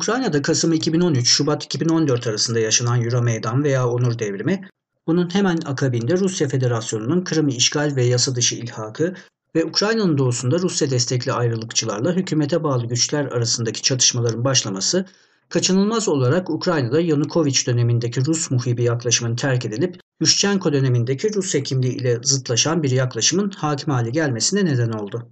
Ukrayna'da 0.00 0.42
Kasım 0.42 0.72
2013, 0.72 1.28
Şubat 1.28 1.64
2014 1.64 2.26
arasında 2.26 2.60
yaşanan 2.60 3.04
Euromeydan 3.04 3.64
veya 3.64 3.88
Onur 3.88 4.18
Devrimi, 4.18 4.68
bunun 5.06 5.34
hemen 5.34 5.58
akabinde 5.66 6.18
Rusya 6.18 6.48
Federasyonu'nun 6.48 7.24
Kırım'ı 7.24 7.50
işgal 7.50 7.96
ve 7.96 8.04
yasa 8.04 8.34
dışı 8.34 8.54
ilhakı 8.54 9.14
ve 9.54 9.64
Ukrayna'nın 9.64 10.18
doğusunda 10.18 10.58
Rusya 10.58 10.90
destekli 10.90 11.32
ayrılıkçılarla 11.32 12.12
hükümete 12.12 12.62
bağlı 12.62 12.86
güçler 12.86 13.24
arasındaki 13.24 13.82
çatışmaların 13.82 14.44
başlaması, 14.44 15.06
kaçınılmaz 15.48 16.08
olarak 16.08 16.50
Ukrayna'da 16.50 17.00
Yanukovych 17.00 17.66
dönemindeki 17.66 18.26
Rus 18.26 18.50
muhibi 18.50 18.82
yaklaşımın 18.82 19.36
terk 19.36 19.64
edilip 19.64 20.00
Yushchenko 20.20 20.72
dönemindeki 20.72 21.34
Rus 21.34 21.52
kimliği 21.52 21.96
ile 21.96 22.18
zıtlaşan 22.22 22.82
bir 22.82 22.90
yaklaşımın 22.90 23.50
hakim 23.50 23.92
hale 23.92 24.10
gelmesine 24.10 24.64
neden 24.64 24.92
oldu. 24.92 25.28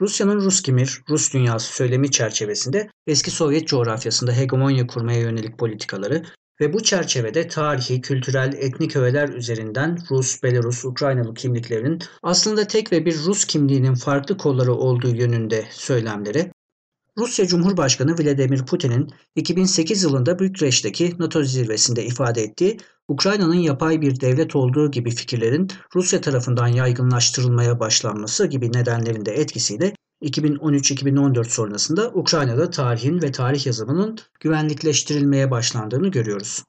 Rusya'nın 0.00 0.40
Rus 0.40 0.62
kimir, 0.62 1.02
Rus 1.08 1.32
dünyası 1.32 1.74
söylemi 1.74 2.10
çerçevesinde 2.10 2.90
eski 3.06 3.30
Sovyet 3.30 3.68
coğrafyasında 3.68 4.32
hegemonya 4.32 4.86
kurmaya 4.86 5.20
yönelik 5.20 5.58
politikaları 5.58 6.22
ve 6.60 6.72
bu 6.72 6.82
çerçevede 6.82 7.48
tarihi, 7.48 8.00
kültürel, 8.00 8.52
etnik 8.52 8.96
öğeler 8.96 9.28
üzerinden 9.28 9.98
Rus, 10.10 10.42
Belarus, 10.42 10.84
Ukraynalı 10.84 11.34
kimliklerin 11.34 11.98
aslında 12.22 12.66
tek 12.66 12.92
ve 12.92 13.06
bir 13.06 13.18
Rus 13.18 13.44
kimliğinin 13.44 13.94
farklı 13.94 14.36
kolları 14.36 14.74
olduğu 14.74 15.16
yönünde 15.16 15.64
söylemleri, 15.70 16.50
Rusya 17.18 17.46
Cumhurbaşkanı 17.46 18.14
Vladimir 18.18 18.66
Putin'in 18.66 19.10
2008 19.34 20.02
yılında 20.02 20.38
Bükreş'teki 20.38 21.14
NATO 21.18 21.42
zirvesinde 21.42 22.04
ifade 22.04 22.42
ettiği 22.42 22.78
Ukrayna'nın 23.08 23.54
yapay 23.54 24.00
bir 24.00 24.20
devlet 24.20 24.56
olduğu 24.56 24.90
gibi 24.90 25.10
fikirlerin 25.10 25.68
Rusya 25.94 26.20
tarafından 26.20 26.66
yaygınlaştırılmaya 26.66 27.80
başlanması 27.80 28.46
gibi 28.46 28.72
nedenlerin 28.72 29.26
de 29.26 29.32
etkisiyle 29.32 29.94
2013-2014 30.22 31.44
sonrasında 31.44 32.10
Ukrayna'da 32.14 32.70
tarihin 32.70 33.22
ve 33.22 33.32
tarih 33.32 33.66
yazımının 33.66 34.18
güvenlikleştirilmeye 34.40 35.50
başlandığını 35.50 36.08
görüyoruz. 36.08 36.64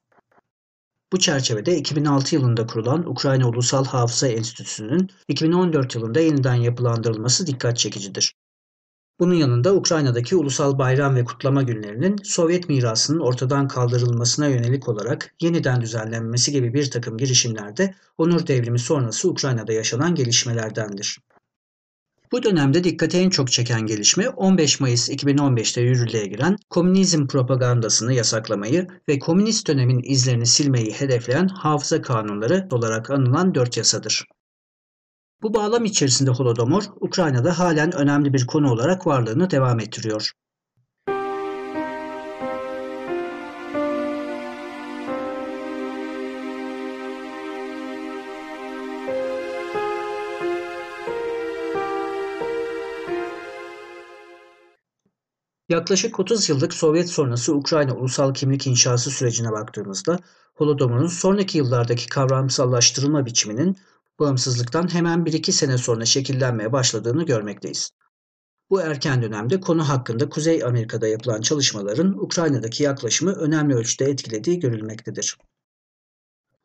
Bu 1.14 1.20
çerçevede 1.20 1.78
2006 1.78 2.36
yılında 2.36 2.66
kurulan 2.66 3.10
Ukrayna 3.10 3.50
Ulusal 3.50 3.86
Hafıza 3.86 4.28
Enstitüsü'nün 4.28 5.10
2014 5.28 5.96
yılında 5.96 6.20
yeniden 6.20 6.56
yapılandırılması 6.56 7.48
dikkat 7.48 7.78
çekicidir. 7.78 8.34
Bunun 9.20 9.34
yanında 9.34 9.76
Ukrayna'daki 9.76 10.36
ulusal 10.36 10.78
bayram 10.78 11.16
ve 11.16 11.26
kutlama 11.26 11.64
günlerinin 11.64 12.16
Sovyet 12.24 12.70
mirasının 12.70 13.20
ortadan 13.20 13.68
kaldırılmasına 13.68 14.48
yönelik 14.48 14.90
olarak 14.90 15.36
yeniden 15.42 15.82
düzenlenmesi 15.82 16.52
gibi 16.52 16.74
bir 16.74 16.92
takım 16.92 17.18
girişimlerde 17.18 17.96
onur 18.18 18.48
devrimi 18.48 18.80
sonrası 18.80 19.30
Ukrayna'da 19.30 19.74
yaşanan 19.74 20.16
gelişmelerdendir. 20.16 21.20
Bu 22.32 22.44
dönemde 22.44 22.84
dikkate 22.84 23.18
en 23.18 23.30
çok 23.30 23.52
çeken 23.52 23.86
gelişme 23.86 24.30
15 24.30 24.80
Mayıs 24.80 25.10
2015'te 25.10 25.82
yürürlüğe 25.82 26.26
giren 26.26 26.56
komünizm 26.70 27.28
propagandasını 27.28 28.14
yasaklamayı 28.14 28.88
ve 29.10 29.20
komünist 29.20 29.68
dönemin 29.68 30.02
izlerini 30.04 30.46
silmeyi 30.46 30.94
hedefleyen 30.94 31.48
hafıza 31.48 32.02
kanunları 32.02 32.68
olarak 32.72 33.10
anılan 33.10 33.56
dört 33.56 33.78
yasadır. 33.78 34.26
Bu 35.42 35.54
bağlam 35.54 35.86
içerisinde 35.86 36.32
Holodomor, 36.32 36.84
Ukrayna'da 37.02 37.60
halen 37.60 37.92
önemli 37.96 38.34
bir 38.34 38.48
konu 38.48 38.72
olarak 38.72 39.08
varlığını 39.08 39.52
devam 39.52 39.80
ettiriyor. 39.80 40.32
Yaklaşık 55.70 56.20
30 56.20 56.50
yıllık 56.50 56.74
Sovyet 56.74 57.10
sonrası 57.10 57.56
Ukrayna 57.56 57.94
ulusal 57.94 58.34
kimlik 58.34 58.68
inşası 58.68 59.12
sürecine 59.12 59.52
baktığımızda 59.52 60.20
Holodomor'un 60.56 61.08
sonraki 61.08 61.58
yıllardaki 61.58 62.10
kavramsallaştırılma 62.10 63.26
biçiminin 63.26 63.78
bağımsızlıktan 64.20 64.94
hemen 64.94 65.26
1-2 65.26 65.52
sene 65.52 65.78
sonra 65.78 66.06
şekillenmeye 66.06 66.72
başladığını 66.72 67.26
görmekteyiz. 67.26 67.92
Bu 68.70 68.82
erken 68.82 69.22
dönemde 69.22 69.60
konu 69.60 69.90
hakkında 69.90 70.30
Kuzey 70.30 70.64
Amerika'da 70.64 71.08
yapılan 71.08 71.42
çalışmaların 71.42 72.18
Ukrayna'daki 72.18 72.84
yaklaşımı 72.84 73.32
önemli 73.32 73.76
ölçüde 73.76 74.06
etkilediği 74.06 74.60
görülmektedir. 74.60 75.38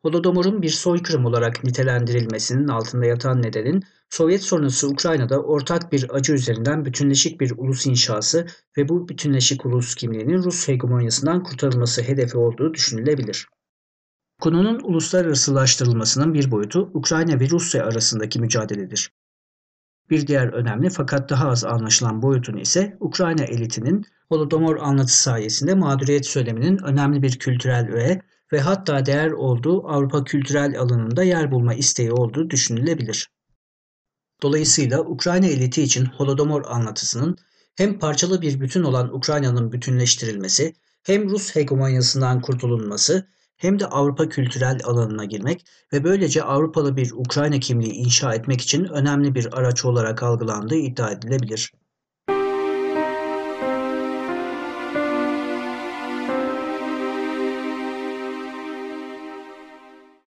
Holodomor'un 0.01 0.61
bir 0.61 0.69
soykırım 0.69 1.25
olarak 1.25 1.63
nitelendirilmesinin 1.63 2.67
altında 2.67 3.05
yatan 3.05 3.41
nedenin 3.41 3.83
Sovyet 4.09 4.43
sonrası 4.43 4.87
Ukrayna'da 4.87 5.39
ortak 5.41 5.91
bir 5.91 6.15
acı 6.15 6.33
üzerinden 6.33 6.85
bütünleşik 6.85 7.41
bir 7.41 7.53
ulus 7.57 7.85
inşası 7.85 8.47
ve 8.77 8.89
bu 8.89 9.09
bütünleşik 9.09 9.65
ulus 9.65 9.95
kimliğinin 9.95 10.43
Rus 10.43 10.67
hegemonyasından 10.67 11.43
kurtarılması 11.43 12.01
hedefi 12.01 12.37
olduğu 12.37 12.73
düşünülebilir. 12.73 13.47
Konunun 14.41 14.79
uluslararasılaştırılmasının 14.83 16.33
bir 16.33 16.51
boyutu 16.51 16.91
Ukrayna 16.93 17.39
ve 17.39 17.49
Rusya 17.49 17.85
arasındaki 17.85 18.41
mücadeledir. 18.41 19.11
Bir 20.09 20.27
diğer 20.27 20.47
önemli 20.47 20.89
fakat 20.89 21.29
daha 21.29 21.49
az 21.49 21.65
anlaşılan 21.65 22.21
boyutunu 22.21 22.59
ise 22.59 22.97
Ukrayna 22.99 23.43
elitinin 23.43 24.05
Holodomor 24.29 24.77
anlatısı 24.77 25.23
sayesinde 25.23 25.75
mağduriyet 25.75 26.25
söyleminin 26.25 26.77
önemli 26.77 27.21
bir 27.21 27.39
kültürel 27.39 27.91
öğe 27.91 28.21
ve 28.53 28.59
hatta 28.59 29.05
değer 29.05 29.31
olduğu 29.31 29.87
Avrupa 29.87 30.23
kültürel 30.23 30.79
alanında 30.79 31.23
yer 31.23 31.51
bulma 31.51 31.73
isteği 31.73 32.11
olduğu 32.11 32.49
düşünülebilir. 32.49 33.29
Dolayısıyla 34.41 34.99
Ukrayna 34.99 35.45
eliti 35.45 35.83
için 35.83 36.05
Holodomor 36.05 36.65
anlatısının 36.65 37.37
hem 37.75 37.99
parçalı 37.99 38.41
bir 38.41 38.59
bütün 38.59 38.83
olan 38.83 39.15
Ukrayna'nın 39.15 39.71
bütünleştirilmesi, 39.71 40.73
hem 41.03 41.29
Rus 41.29 41.55
hegemonyasından 41.55 42.41
kurtulunması 42.41 43.27
hem 43.63 43.79
de 43.79 43.85
Avrupa 43.85 44.29
kültürel 44.29 44.79
alanına 44.83 45.25
girmek 45.25 45.65
ve 45.93 46.03
böylece 46.03 46.43
Avrupalı 46.43 46.97
bir 46.97 47.11
Ukrayna 47.11 47.59
kimliği 47.59 47.93
inşa 47.93 48.33
etmek 48.33 48.61
için 48.61 48.85
önemli 48.85 49.35
bir 49.35 49.59
araç 49.59 49.85
olarak 49.85 50.23
algılandığı 50.23 50.75
iddia 50.75 51.11
edilebilir. 51.11 51.71